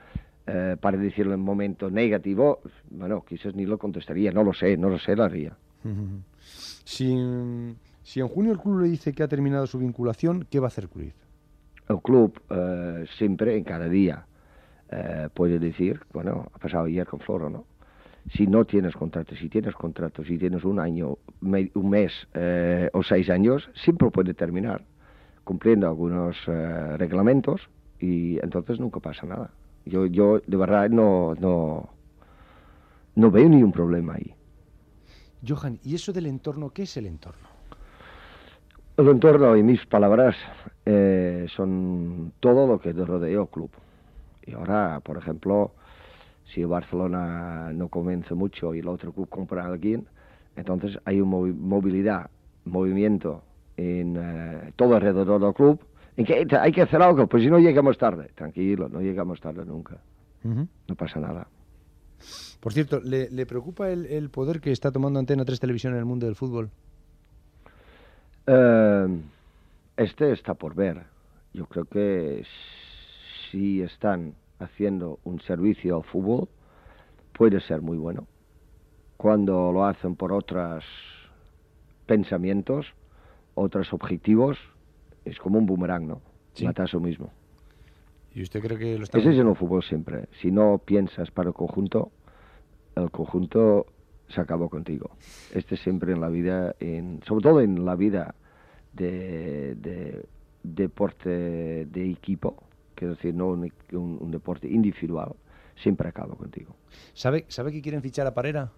eh, 0.46 0.77
para 0.81 0.98
decirlo 0.98 1.35
en 1.35 1.40
momento 1.40 1.90
negativo, 1.90 2.61
bueno, 2.90 3.25
quizás 3.27 3.55
ni 3.55 3.64
lo 3.64 3.79
contestaría. 3.79 4.31
No 4.33 4.44
lo 4.44 4.53
sé, 4.53 4.77
no 4.77 4.88
lo 4.88 4.98
sé, 4.98 5.16
lo 5.16 5.25
haría. 5.25 5.57
Si, 6.85 7.16
si 8.03 8.18
en 8.18 8.27
junio 8.27 8.51
el 8.51 8.59
club 8.59 8.81
le 8.81 8.88
dice 8.88 9.12
que 9.12 9.22
ha 9.22 9.29
terminado 9.29 9.66
su 9.68 9.79
vinculación, 9.79 10.46
¿qué 10.51 10.59
va 10.59 10.66
a 10.66 10.68
hacer 10.68 10.88
Cruyff? 10.88 11.14
El 11.88 12.01
club 12.03 12.40
eh, 12.51 13.07
siempre, 13.16 13.57
en 13.57 13.62
cada 13.62 13.88
día, 13.88 14.27
eh, 14.90 15.29
puede 15.33 15.59
decir, 15.59 16.01
bueno, 16.12 16.51
ha 16.53 16.59
pasado 16.59 16.85
ayer 16.85 17.07
con 17.07 17.20
Floro, 17.20 17.48
¿no? 17.48 17.64
Si 18.30 18.46
no 18.46 18.64
tienes 18.64 18.94
contrato, 18.94 19.35
si 19.35 19.48
tienes 19.48 19.74
contrato, 19.74 20.24
si 20.24 20.38
tienes 20.38 20.64
un 20.64 20.78
año, 20.78 21.18
un 21.40 21.90
mes 21.90 22.12
eh, 22.35 22.88
o 22.92 23.02
seis 23.02 23.28
años, 23.28 23.68
siempre 23.74 24.11
puede 24.11 24.32
terminar 24.32 24.85
cumpliendo 25.44 25.88
algunos 25.88 26.37
eh, 26.46 26.96
reglamentos 26.96 27.68
y 27.98 28.38
entonces 28.42 28.78
nunca 28.80 29.00
pasa 29.00 29.26
nada. 29.26 29.50
Yo, 29.85 30.06
yo 30.06 30.40
de 30.46 30.56
verdad 30.56 30.88
no, 30.88 31.35
no, 31.35 31.88
no 33.16 33.30
veo 33.30 33.48
ni 33.48 33.62
un 33.62 33.72
problema 33.72 34.14
ahí. 34.14 34.35
Johan, 35.46 35.78
¿y 35.82 35.96
eso 35.96 36.12
del 36.12 36.26
entorno? 36.26 36.70
¿Qué 36.70 36.82
es 36.82 36.96
el 36.96 37.06
entorno? 37.06 37.48
El 38.96 39.08
entorno 39.08 39.56
y 39.56 39.62
mis 39.62 39.85
palabras 39.87 40.37
eh, 40.87 41.46
son 41.56 42.32
todo 42.38 42.66
lo 42.66 42.78
que 42.78 42.92
rodeó 42.92 43.42
el 43.42 43.48
club. 43.48 43.70
Y 44.46 44.52
ahora, 44.52 45.00
por 45.00 45.16
ejemplo, 45.16 45.72
si 46.46 46.62
el 46.62 46.66
Barcelona 46.66 47.72
no 47.72 47.88
convence 47.88 48.35
mucho 48.35 48.74
y 48.74 48.81
el 48.81 48.88
otro 48.88 49.12
club 49.12 49.28
compra 49.28 49.64
a 49.64 49.66
alguien, 49.66 50.07
entonces 50.57 50.98
hay 51.05 51.20
una 51.20 51.52
movilidad, 51.55 52.31
movimiento 52.64 53.42
en 53.76 54.16
eh, 54.18 54.72
todo 54.76 54.96
alrededor 54.96 55.40
del 55.40 55.55
club, 55.55 55.81
en 56.16 56.26
que 56.26 56.46
hay 56.59 56.72
que 56.72 56.83
hacer 56.83 57.00
algo, 57.00 57.26
pues 57.26 57.42
si 57.42 57.48
no 57.48 57.59
llegamos 57.59 57.96
tarde. 57.96 58.31
Tranquilo, 58.35 58.88
no 58.88 59.00
llegamos 59.00 59.40
tarde 59.40 59.64
nunca, 59.64 59.98
no 60.44 60.94
pasa 60.94 61.20
nada. 61.20 61.46
Por 62.61 62.72
cierto, 62.72 63.00
¿le, 63.00 63.28
le 63.31 63.46
preocupa 63.46 63.90
el, 63.90 64.07
el 64.07 64.31
poder 64.31 64.61
que 64.61 64.70
está 64.70 64.92
tomando 64.92 65.18
Antena 65.18 65.44
3 65.44 65.59
Televisión 65.59 65.94
en 65.94 65.98
el 65.98 66.05
mundo 66.05 66.26
del 66.26 66.37
fútbol? 66.37 66.70
Eh, 68.46 69.20
este 69.96 70.33
está 70.33 70.55
por 70.55 70.74
ver. 70.74 71.02
Yo 71.52 71.66
creo 71.66 71.85
que 71.85 72.44
si 73.50 73.83
están 73.83 74.35
haciendo 74.62 75.18
un 75.25 75.40
servicio 75.40 75.96
al 75.96 76.05
fútbol, 76.05 76.48
puede 77.33 77.61
ser 77.61 77.83
muy 77.83 77.96
bueno. 77.96 78.27
Cuando 79.16 79.72
lo 79.72 79.85
hacen 79.85 80.16
por 80.16 80.33
otros 80.33 80.85
pensamientos, 82.07 82.87
otros 83.55 83.92
objetivos, 83.92 84.59
es 85.25 85.38
como 85.38 85.59
un 85.59 85.66
boomerang, 85.66 86.07
¿no? 86.07 86.20
Sí. 86.55 86.64
Mata 86.64 86.83
a 86.83 86.87
eso 86.87 87.01
mismo. 87.01 87.31
¿Y 88.35 88.42
usted 88.42 88.61
cree 88.61 88.79
que 88.79 88.98
lo 88.98 89.05
está... 89.05 89.18
Ese 89.18 89.31
es 89.31 89.38
en 89.38 89.48
el 89.48 89.57
fútbol 89.57 89.83
siempre. 89.83 90.27
Si 90.40 90.51
no 90.51 90.79
piensas 90.79 91.31
para 91.31 91.51
el 91.51 91.55
conjunto, 91.55 92.11
el 92.96 93.11
conjunto 93.11 93.87
se 94.29 94.40
acabó 94.40 94.68
contigo. 94.68 95.11
Este 95.55 95.77
siempre 95.77 96.12
en 96.12 96.20
la 96.20 96.29
vida, 96.29 96.75
en, 96.81 97.20
sobre 97.27 97.42
todo 97.42 97.61
en 97.61 97.85
la 97.85 97.94
vida 97.94 98.35
de, 98.92 99.75
de 99.77 100.25
deporte 100.62 101.87
de 101.87 102.11
equipo, 102.11 102.62
quiero 103.02 103.16
decir, 103.16 103.34
no 103.34 103.48
un, 103.48 103.72
un- 103.92 104.18
un 104.20 104.30
deporte 104.30 104.68
individual, 104.68 105.32
siempre 105.74 106.08
acabo 106.08 106.36
contigo. 106.36 106.76
¿Sabe, 107.14 107.46
¿Sabe 107.48 107.72
que 107.72 107.82
quieren 107.82 108.00
fichar 108.00 108.28
a 108.28 108.34
Parera? 108.34 108.70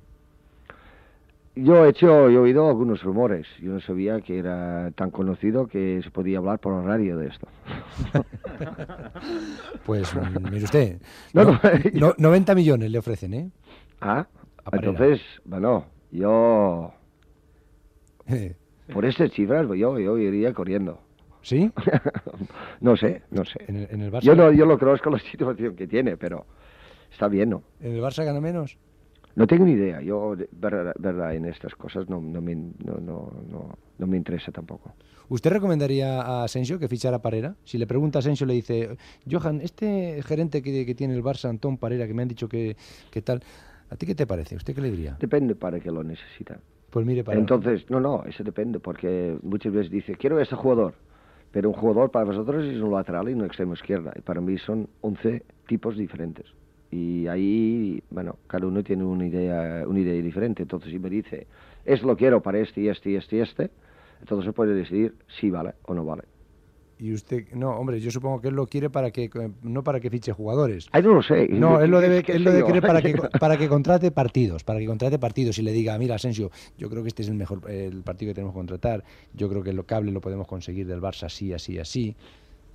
Yo 1.57 1.85
he 1.85 1.91
hecho, 1.91 2.31
he 2.31 2.39
oído 2.39 2.67
algunos 2.69 3.03
rumores. 3.03 3.47
Yo 3.61 3.71
no 3.73 3.81
sabía 3.81 4.21
que 4.23 4.39
era 4.39 4.91
tan 4.93 5.11
conocido 5.11 5.67
que 5.69 6.01
se 6.03 6.11
podía 6.11 6.39
hablar 6.39 6.59
por 6.59 6.73
la 6.75 6.83
radio 6.83 7.19
de 7.19 7.29
esto. 7.29 7.47
Pues 9.87 10.13
mm, 10.15 10.51
mire 10.51 10.65
usted, 10.65 10.99
No, 11.35 11.45
no- 11.45 11.61
no, 11.93 12.07
no- 12.09 12.15
90 12.19 12.55
millones 12.55 12.91
le 12.91 12.99
ofrecen, 12.99 13.35
¿eh? 13.35 13.51
Ah, 14.01 14.27
entonces, 14.73 15.21
bueno, 15.45 15.85
yo 16.11 16.93
por 18.93 19.05
estas 19.05 19.33
cifras 19.33 19.67
pues 19.67 19.79
yo, 19.79 19.99
yo 19.99 20.17
iría 20.19 20.53
corriendo. 20.55 21.01
¿Sí? 21.45 21.71
no 22.81 22.97
sé, 22.97 23.23
no 23.31 23.45
sé. 23.45 23.61
En 23.69 23.77
el, 23.77 23.89
en 23.91 24.01
el 24.01 24.11
Barça, 24.11 24.23
Yo 24.23 24.35
no, 24.35 24.51
yo 24.51 24.65
lo 24.65 24.79
conozco 24.79 25.11
la 25.11 25.19
situación 25.31 25.77
que 25.77 25.87
tiene, 25.87 26.17
pero 26.17 26.47
está 27.13 27.29
bien, 27.29 27.51
¿no? 27.51 27.63
¿En 27.81 27.95
el 27.95 28.01
Barça 28.01 28.25
gana 28.25 28.41
menos? 28.41 28.79
No 29.37 29.47
tengo 29.47 29.67
ni 29.67 29.73
idea. 29.73 30.01
Yo, 30.01 30.37
verdad, 30.53 30.95
verdad, 30.99 31.35
en 31.35 31.45
estas 31.45 31.75
cosas 31.75 32.09
no, 32.09 32.21
no, 32.21 32.41
me, 32.41 32.55
no, 32.55 32.99
no, 32.99 33.77
no, 33.99 34.07
me 34.07 34.17
interesa 34.17 34.53
tampoco. 34.53 34.95
¿Usted 35.29 35.51
recomendaría 35.51 36.23
a 36.23 36.45
Asensio 36.45 36.79
que 36.79 36.89
fichara 36.89 37.17
a 37.17 37.23
Parera? 37.23 37.57
Si 37.65 37.77
le 37.77 37.87
pregunta 37.87 38.19
a 38.19 38.21
Asensio, 38.21 38.47
le 38.47 38.55
dice, 38.55 38.97
Johan, 39.31 39.61
este 39.61 40.23
gerente 40.23 40.63
que, 40.63 40.87
que 40.87 40.95
tiene 40.95 41.15
el 41.15 41.23
Barça, 41.23 41.51
Antón 41.51 41.77
Parera, 41.77 42.07
que 42.07 42.15
me 42.15 42.23
han 42.23 42.29
dicho 42.29 42.49
que, 42.49 42.77
que 43.11 43.21
tal, 43.21 43.43
¿a 43.91 43.97
ti 43.97 44.07
qué 44.07 44.15
te 44.15 44.27
parece? 44.27 44.57
¿Usted 44.57 44.75
qué 44.75 44.81
le 44.81 44.91
diría? 44.91 45.17
Depende 45.21 45.55
para 45.55 45.79
qué 45.79 45.91
lo 45.91 46.03
necesita. 46.05 46.59
Pues 46.91 47.05
mire, 47.05 47.25
para... 47.25 47.39
Entonces, 47.39 47.91
no, 47.91 47.99
no, 47.99 48.23
eso 48.25 48.45
depende, 48.45 48.79
porque 48.79 49.37
muchas 49.43 49.73
veces 49.73 49.91
dice, 49.91 50.15
quiero 50.15 50.39
este 50.39 50.55
jugador, 50.55 50.95
pero 51.55 51.69
un 51.69 51.77
jugador 51.77 52.11
para 52.11 52.25
vosotros 52.25 52.65
es 52.65 52.83
un 52.83 52.91
lateral 52.91 53.29
y 53.29 53.33
un 53.33 53.45
extremo 53.45 53.75
izquierda, 53.75 54.13
y 54.17 54.23
para 54.23 54.41
mí 54.41 54.59
son 54.59 54.89
11 55.03 55.45
tipos 55.69 55.97
diferentes. 55.97 56.47
Y 56.91 57.29
ahí, 57.29 58.03
bueno, 58.11 58.39
cada 58.49 58.67
uno 58.67 58.83
tiene 58.83 59.05
una 59.05 59.25
idea, 59.25 59.87
una 59.87 60.01
idea 60.01 60.21
diferente. 60.21 60.63
Entonces, 60.63 60.91
si 60.91 60.99
me 60.99 61.09
dice, 61.09 61.47
es 61.85 62.03
lo 62.03 62.17
quiero 62.17 62.43
para 62.43 62.59
este 62.59 62.81
y 62.81 62.89
este 62.89 63.11
y 63.11 63.15
este 63.15 63.37
y 63.37 63.41
este, 63.41 63.71
entonces 64.19 64.47
se 64.47 64.53
puede 64.53 64.75
decidir 64.75 65.15
si 65.39 65.49
vale 65.49 65.75
o 65.85 65.95
no 65.95 66.05
vale. 66.05 66.25
Y 67.05 67.13
usted, 67.13 67.53
no, 67.53 67.69
hombre, 67.73 68.01
yo 68.01 68.11
supongo 68.11 68.41
que 68.41 68.49
él 68.49 68.55
lo 68.55 68.67
quiere 68.67 68.89
para 68.89 69.11
que, 69.11 69.29
no 69.63 69.85
para 69.85 70.01
que 70.01 70.09
fiche 70.09 70.33
jugadores. 70.33 70.89
Ay, 70.91 71.03
no 71.03 71.13
lo 71.13 71.23
sé. 71.23 71.49
No, 71.49 71.79
él 71.83 71.91
lo 71.91 72.01
debe, 72.01 72.23
¿Qué 72.23 72.33
él 72.33 72.45
lo 72.45 72.51
debe 72.51 72.65
querer 72.67 72.81
para 72.81 73.03
que, 73.03 73.13
para 73.39 73.59
que 73.59 73.69
contrate 73.69 74.11
partidos, 74.11 74.65
para 74.65 74.79
que 74.79 74.87
contrate 74.87 75.19
partidos 75.19 75.59
y 75.59 75.63
le 75.63 75.73
diga, 75.73 75.99
mira, 75.99 76.15
Asensio, 76.15 76.51
yo 76.79 76.89
creo 76.89 77.03
que 77.03 77.09
este 77.09 77.21
es 77.21 77.29
el 77.29 77.35
mejor 77.35 77.71
el 77.71 78.01
partido 78.03 78.31
que 78.31 78.35
tenemos 78.37 78.55
que 78.55 78.59
contratar, 78.59 79.05
yo 79.35 79.51
creo 79.51 79.63
que 79.63 79.69
el 79.69 79.85
cable 79.85 80.13
lo 80.13 80.23
podemos 80.23 80.47
conseguir 80.47 80.87
del 80.87 81.03
Barça 81.03 81.25
así, 81.25 81.53
así, 81.53 81.79
así. 81.79 82.17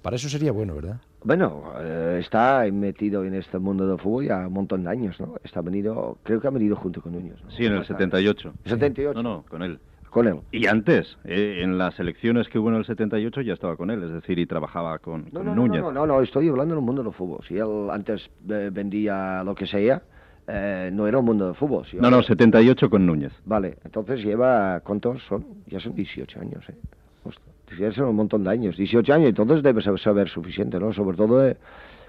Para 0.03 0.15
eso 0.17 0.29
sería 0.29 0.51
bueno, 0.51 0.75
¿verdad? 0.75 1.01
Bueno, 1.23 1.73
eh, 1.81 2.19
está 2.21 2.63
metido 2.71 3.25
en 3.25 3.33
este 3.33 3.57
mundo 3.57 3.87
del 3.87 3.97
fútbol 3.97 4.27
ya 4.27 4.45
un 4.45 4.53
montón 4.53 4.83
de 4.83 4.91
años, 4.91 5.19
¿no? 5.19 5.37
Está 5.43 5.61
venido, 5.61 6.19
creo 6.21 6.39
que 6.39 6.47
ha 6.47 6.51
venido 6.51 6.75
junto 6.75 7.01
con 7.01 7.13
Núñez. 7.13 7.35
¿no? 7.43 7.49
Sí, 7.49 7.65
en 7.65 7.73
el 7.73 7.81
Está- 7.81 7.95
78. 7.95 8.53
78. 8.65 9.23
No, 9.23 9.23
no, 9.23 9.45
con 9.49 9.63
él. 9.63 9.79
Con 10.09 10.27
él. 10.27 10.39
Y 10.51 10.65
antes, 10.65 11.17
eh, 11.25 11.59
en 11.61 11.77
las 11.77 11.99
elecciones 11.99 12.47
que 12.49 12.57
hubo 12.57 12.69
en 12.69 12.75
el 12.75 12.85
78 12.85 13.41
ya 13.41 13.53
estaba 13.53 13.75
con 13.77 13.91
él, 13.91 14.01
es 14.03 14.11
decir, 14.11 14.39
y 14.39 14.45
trabajaba 14.47 14.97
con, 14.99 15.25
No, 15.25 15.31
con 15.31 15.45
no, 15.45 15.55
no, 15.55 15.67
Núñez. 15.67 15.81
no, 15.81 15.91
no, 15.91 16.07
no, 16.07 16.21
estoy 16.21 16.49
hablando 16.49 16.73
del 16.75 16.83
mundo 16.83 17.03
del 17.03 17.13
fútbol. 17.13 17.41
Si 17.47 17.55
él 17.57 17.89
antes 17.91 18.27
eh, 18.49 18.69
vendía 18.73 19.43
lo 19.43 19.53
que 19.53 19.67
sea, 19.67 20.01
eh, 20.47 20.89
no 20.91 21.05
era 21.07 21.19
un 21.19 21.25
mundo 21.25 21.45
del 21.45 21.53
fútbol. 21.55 21.85
Si 21.85 21.97
No, 21.97 22.05
ahora- 22.05 22.17
no, 22.17 22.23
78 22.23 22.89
con 22.89 23.05
Núñez. 23.05 23.33
Vale, 23.45 23.77
entonces 23.85 24.23
lleva, 24.23 24.79
¿cuántos 24.79 25.21
son? 25.27 25.45
Ya 25.67 25.79
son 25.79 25.93
18 25.93 26.39
años, 26.41 26.67
¿eh? 26.69 26.75
Hostia, 27.23 27.43
ya 27.79 27.91
son 27.93 28.05
un 28.07 28.15
montón 28.15 28.43
de 28.43 28.49
años. 28.49 28.77
18 28.77 29.13
años, 29.13 29.29
entonces 29.29 29.61
debe 29.61 29.83
saber, 29.83 29.99
saber 29.99 30.27
suficiente, 30.29 30.79
¿no? 30.79 30.91
Sobre 30.91 31.15
todo 31.17 31.37
de 31.37 31.55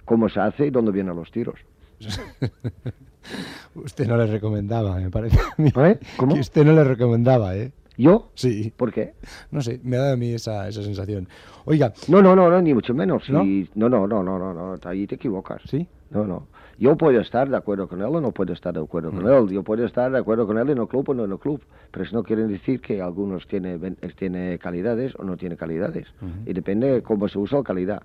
cómo 0.06 0.30
se 0.30 0.40
hace 0.40 0.68
y 0.68 0.70
dónde 0.70 0.90
vienen 0.90 1.14
los 1.16 1.30
tiros. 1.30 1.56
Usted 3.74 4.06
no 4.08 4.16
le 4.16 4.26
recomendaba, 4.26 4.96
me 4.98 5.10
parece. 5.10 5.38
a 5.38 5.60
mí. 5.60 5.70
¿Eh? 5.76 5.98
¿Cómo? 6.16 6.34
Que 6.34 6.40
usted 6.40 6.64
no 6.64 6.72
le 6.72 6.84
recomendaba, 6.84 7.54
¿eh? 7.56 7.72
¿Yo? 8.00 8.30
Sí, 8.34 8.72
¿Por 8.76 8.92
qué? 8.92 9.12
no 9.50 9.60
sé, 9.60 9.78
me 9.84 9.96
dado 9.98 10.14
a 10.14 10.16
mí 10.16 10.32
esa, 10.32 10.66
esa 10.68 10.82
sensación. 10.82 11.28
Oiga, 11.66 11.92
No, 12.08 12.22
no, 12.22 12.34
no, 12.34 12.48
no, 12.48 12.60
ni 12.62 12.72
mucho 12.72 12.94
menos. 12.94 13.28
¿No? 13.28 13.44
No, 13.74 13.88
no, 13.90 14.06
no, 14.06 14.22
no, 14.22 14.38
no, 14.38 14.54
no, 14.54 14.74
ahí 14.84 15.06
te 15.06 15.16
equivocas. 15.16 15.60
¿sí? 15.66 15.86
No, 16.10 16.24
no. 16.26 16.46
Yo 16.78 16.96
puedo 16.96 17.20
estar 17.20 17.50
de 17.50 17.56
acuerdo 17.58 17.88
con 17.88 18.00
él 18.00 18.06
o 18.06 18.20
no 18.22 18.32
puedo 18.32 18.54
estar 18.54 18.72
de 18.72 18.80
acuerdo 18.80 19.10
con 19.10 19.26
él. 19.28 19.48
Yo 19.50 19.62
puedo 19.62 19.84
estar 19.84 20.10
de 20.10 20.18
acuerdo 20.18 20.46
con 20.46 20.56
él 20.56 20.70
en 20.70 20.78
el 20.78 20.88
club 20.88 21.10
o 21.10 21.14
no 21.14 21.26
en 21.26 21.32
el 21.32 21.38
club. 21.38 21.60
Pero 21.90 22.04
eso 22.06 22.16
no 22.16 22.22
quiere 22.22 22.46
decir 22.46 22.80
que 22.80 23.02
algunos 23.02 23.46
tiene, 23.46 23.78
tiene 24.18 24.58
calidades 24.58 25.14
o 25.18 25.24
no 25.24 25.36
tiene 25.36 25.58
calidades. 25.58 26.06
Y 26.46 26.54
depende 26.54 26.90
de 26.90 27.02
cómo 27.02 27.28
se 27.28 27.38
usa 27.38 27.58
la 27.58 27.64
calidad. 27.64 28.02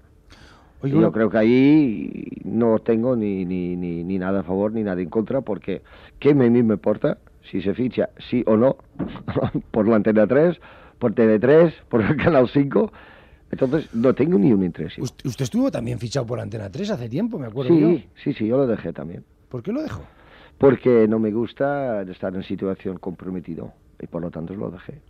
Y 0.84 0.92
una- 0.92 1.04
yo 1.04 1.12
creo 1.14 1.30
que 1.30 1.38
ahí 1.38 2.28
no 2.44 2.80
tengo 2.80 3.16
ni, 3.16 3.46
ni, 3.46 3.78
ni, 3.78 4.04
ni 4.04 4.20
nada 4.20 4.42
a 4.42 4.44
favor 4.44 4.74
ni 4.74 4.84
nada 4.84 5.02
en 5.02 5.10
contra 5.10 5.40
porque 5.42 5.82
¿qué 6.20 6.32
a 6.32 6.36
mí 6.36 6.50
me 6.50 6.74
importa 6.74 7.18
si 7.52 7.62
se 7.62 7.74
ficha 7.74 8.10
sí 8.30 8.44
o 8.48 8.56
no 8.58 8.78
por 9.72 9.88
la 9.88 9.96
Antena 9.98 10.28
3, 10.28 10.60
por 11.00 11.14
TV3, 11.14 11.74
por 11.90 12.02
el 12.02 12.16
Canal 12.18 12.48
5? 12.50 12.92
Entonces 13.52 13.94
no 13.94 14.14
tengo 14.14 14.38
ni 14.38 14.52
un 14.52 14.64
interés. 14.64 14.98
Usted, 14.98 15.26
usted 15.30 15.44
estuvo 15.44 15.70
también 15.72 16.00
fichado 16.00 16.26
por 16.26 16.40
Antena 16.40 16.70
3 16.70 16.90
hace 16.92 17.08
tiempo, 17.10 17.38
me 17.40 17.48
acuerdo 17.48 17.78
yo. 17.78 17.90
Sí, 17.90 18.10
sí, 18.24 18.34
sí, 18.34 18.48
yo 18.48 18.58
lo 18.58 18.68
dejé 18.68 18.92
también. 18.92 19.24
¿Por 19.50 19.62
qué 19.64 19.72
lo 19.72 19.82
dejó? 19.82 20.02
Porque 20.58 21.08
no 21.08 21.20
me 21.20 21.32
gusta 21.32 22.02
estar 22.04 22.34
en 22.36 22.44
situación 22.44 22.98
comprometido 22.98 23.72
y 24.02 24.08
por 24.08 24.22
lo 24.22 24.32
tanto 24.32 24.56
lo 24.56 24.72
dejé. 24.72 25.02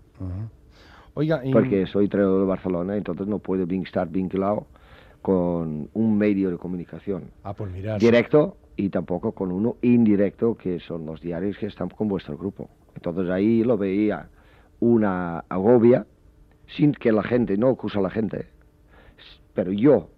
Oiga, 1.13 1.45
y- 1.45 1.51
Porque 1.51 1.85
soy 1.87 2.07
traidor 2.09 2.41
de 2.41 2.45
Barcelona, 2.47 2.97
entonces 2.97 3.25
no 3.27 3.39
puedo 3.39 3.65
estar 3.69 4.09
vinculado 4.09 4.67
con 5.21 5.89
un 5.93 6.17
medio 6.17 6.51
de 6.51 6.57
comunicación 6.57 7.31
Ah, 7.43 7.53
pues 7.53 7.71
mirar. 7.71 7.99
directo 7.99 8.57
y 8.77 8.89
tampoco 8.89 9.31
con 9.31 9.51
uno 9.51 9.77
indirecto, 9.81 10.55
que 10.55 10.79
son 10.79 11.05
los 11.05 11.21
diarios 11.21 11.57
que 11.57 11.67
están 11.67 11.89
con 11.89 12.07
vuestro 12.07 12.37
grupo. 12.37 12.69
Entonces 12.95 13.29
ahí 13.29 13.63
lo 13.63 13.77
veía 13.77 14.29
una 14.79 15.39
agobia, 15.49 16.05
sin 16.67 16.93
que 16.93 17.11
la 17.11 17.23
gente, 17.23 17.57
no 17.57 17.69
acusa 17.69 17.99
a 17.99 18.01
la 18.01 18.09
gente, 18.09 18.47
pero 19.53 19.71
yo 19.71 20.09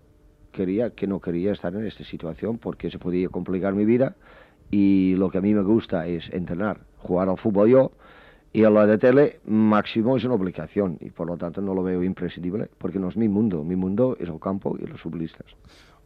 quería 0.51 0.89
que 0.91 1.07
no 1.07 1.19
quería 1.19 1.51
estar 1.51 1.73
en 1.75 1.85
esta 1.85 2.03
situación 2.03 2.57
porque 2.57 2.89
se 2.89 2.97
podía 2.97 3.29
complicar 3.29 3.73
mi 3.73 3.85
vida 3.85 4.15
y 4.71 5.15
lo 5.15 5.29
que 5.29 5.37
a 5.37 5.41
mí 5.41 5.53
me 5.53 5.61
gusta 5.61 6.07
es 6.07 6.27
entrenar, 6.31 6.79
jugar 6.97 7.29
al 7.29 7.37
fútbol 7.37 7.69
yo 7.69 7.91
y 8.53 8.63
a 8.63 8.69
la 8.69 8.87
de 8.87 8.97
tele 8.97 9.39
máximo 9.45 10.17
es 10.17 10.23
una 10.23 10.33
obligación 10.33 10.97
y 10.99 11.11
por 11.11 11.27
lo 11.27 11.37
tanto 11.37 11.61
no 11.61 11.75
lo 11.75 11.83
veo 11.83 12.03
imprescindible 12.03 12.69
porque 12.79 12.97
no 12.97 13.09
es 13.09 13.17
mi 13.17 13.27
mundo, 13.27 13.63
mi 13.63 13.75
mundo 13.75 14.17
es 14.19 14.27
el 14.27 14.39
campo 14.39 14.75
y 14.79 14.87
los 14.87 14.99
futbolistas. 14.99 15.45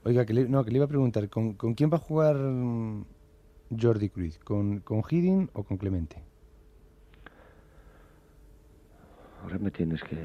Oiga, 0.03 0.25
que 0.25 0.33
le, 0.33 0.47
no, 0.47 0.63
que 0.63 0.71
le 0.71 0.77
iba 0.77 0.85
a 0.85 0.89
preguntar, 0.89 1.29
¿con, 1.29 1.53
con 1.53 1.73
quién 1.75 1.91
va 1.91 1.97
a 1.97 1.99
jugar 1.99 2.35
mm, 2.35 3.05
Jordi 3.79 4.09
Cruz? 4.09 4.39
¿Con, 4.39 4.79
¿Con 4.79 5.03
Hiddink 5.07 5.49
o 5.53 5.63
con 5.63 5.77
Clemente? 5.77 6.23
Ahora 9.43 9.57
me 9.59 9.71
tienes 9.71 10.03
que... 10.03 10.17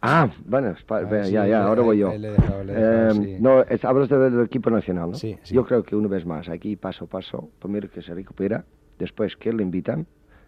Ah, 0.00 0.30
bueno, 0.46 0.74
Ah, 0.88 1.24
sí, 1.24 1.32
ya, 1.32 1.46
ya, 1.46 1.64
ahora 1.64 1.82
voy 1.82 1.98
yo. 1.98 2.08
le- 2.10 2.18
le 2.18 2.28
he 2.28 2.32
dejado, 2.32 2.64
le 2.64 2.72
he 2.72 2.76
dejado, 2.76 3.22
Eh, 3.22 3.24
sí. 3.36 3.36
No, 3.42 3.62
es- 3.62 3.84
hablas 3.84 4.08
de- 4.08 4.18
del 4.30 4.44
equipo 4.44 4.70
nacional, 4.70 5.10
¿no? 5.10 5.16
Sí, 5.16 5.38
sí. 5.42 5.54
Yo 5.54 5.64
creo 5.64 5.82
que 5.82 5.94
una 5.94 6.08
vez 6.08 6.24
más, 6.24 6.48
aquí 6.48 6.76
paso 6.76 7.04
a 7.04 7.08
paso, 7.08 7.50
primero 7.58 7.90
que 7.90 8.00
se 8.02 8.14
recupera, 8.14 8.64
después 8.98 9.36
que 9.36 9.52
le 9.52 9.62
invitan 9.62 10.06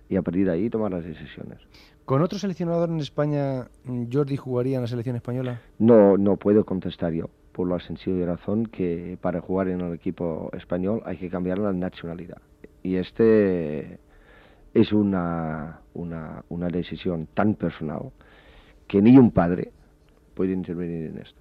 y 0.08 0.16
a 0.16 0.22
partir 0.22 0.46
de 0.46 0.52
ahí 0.52 0.70
tomar 0.70 0.90
las 0.92 1.04
decisiones. 1.04 1.60
¿Con 2.06 2.22
otro 2.22 2.38
seleccionador 2.38 2.88
en 2.90 3.00
España 3.00 3.68
mm, 3.84 4.04
Jordi 4.10 4.36
jugaría 4.36 4.76
en 4.76 4.82
la 4.82 4.88
selección 4.88 5.16
española? 5.16 5.60
No, 5.78 6.16
no 6.16 6.36
puedo 6.38 6.64
contestar 6.64 7.12
yo, 7.12 7.28
por 7.54 7.68
la 7.68 7.78
sencilla 7.78 8.26
razón 8.26 8.66
que 8.66 9.16
para 9.22 9.40
jugar 9.40 9.68
en 9.68 9.80
el 9.80 9.94
equipo 9.94 10.50
español 10.52 11.00
hay 11.06 11.16
que 11.16 11.30
cambiar 11.30 11.58
la 11.58 11.72
nacionalidad. 11.72 12.42
Y 12.82 12.96
este 12.96 14.00
es 14.74 14.92
una, 14.92 15.80
una, 15.94 16.44
una 16.48 16.68
decisión 16.68 17.28
tan 17.32 17.54
personal 17.54 18.10
que 18.88 19.00
ni 19.00 19.16
un 19.16 19.30
padre 19.30 19.70
puede 20.34 20.52
intervenir 20.52 21.06
en 21.06 21.18
esto. 21.18 21.40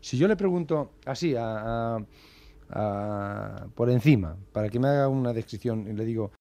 Si 0.00 0.16
yo 0.16 0.28
le 0.28 0.36
pregunto 0.36 0.92
así, 1.04 1.34
a- 1.36 1.98
por 3.74 3.90
encima, 3.90 4.36
para 4.52 4.68
que 4.68 4.78
me 4.78 4.88
haga 4.88 5.08
una 5.08 5.32
descripción, 5.32 5.86
y 5.88 5.92
le 5.92 6.04
digo, 6.04 6.30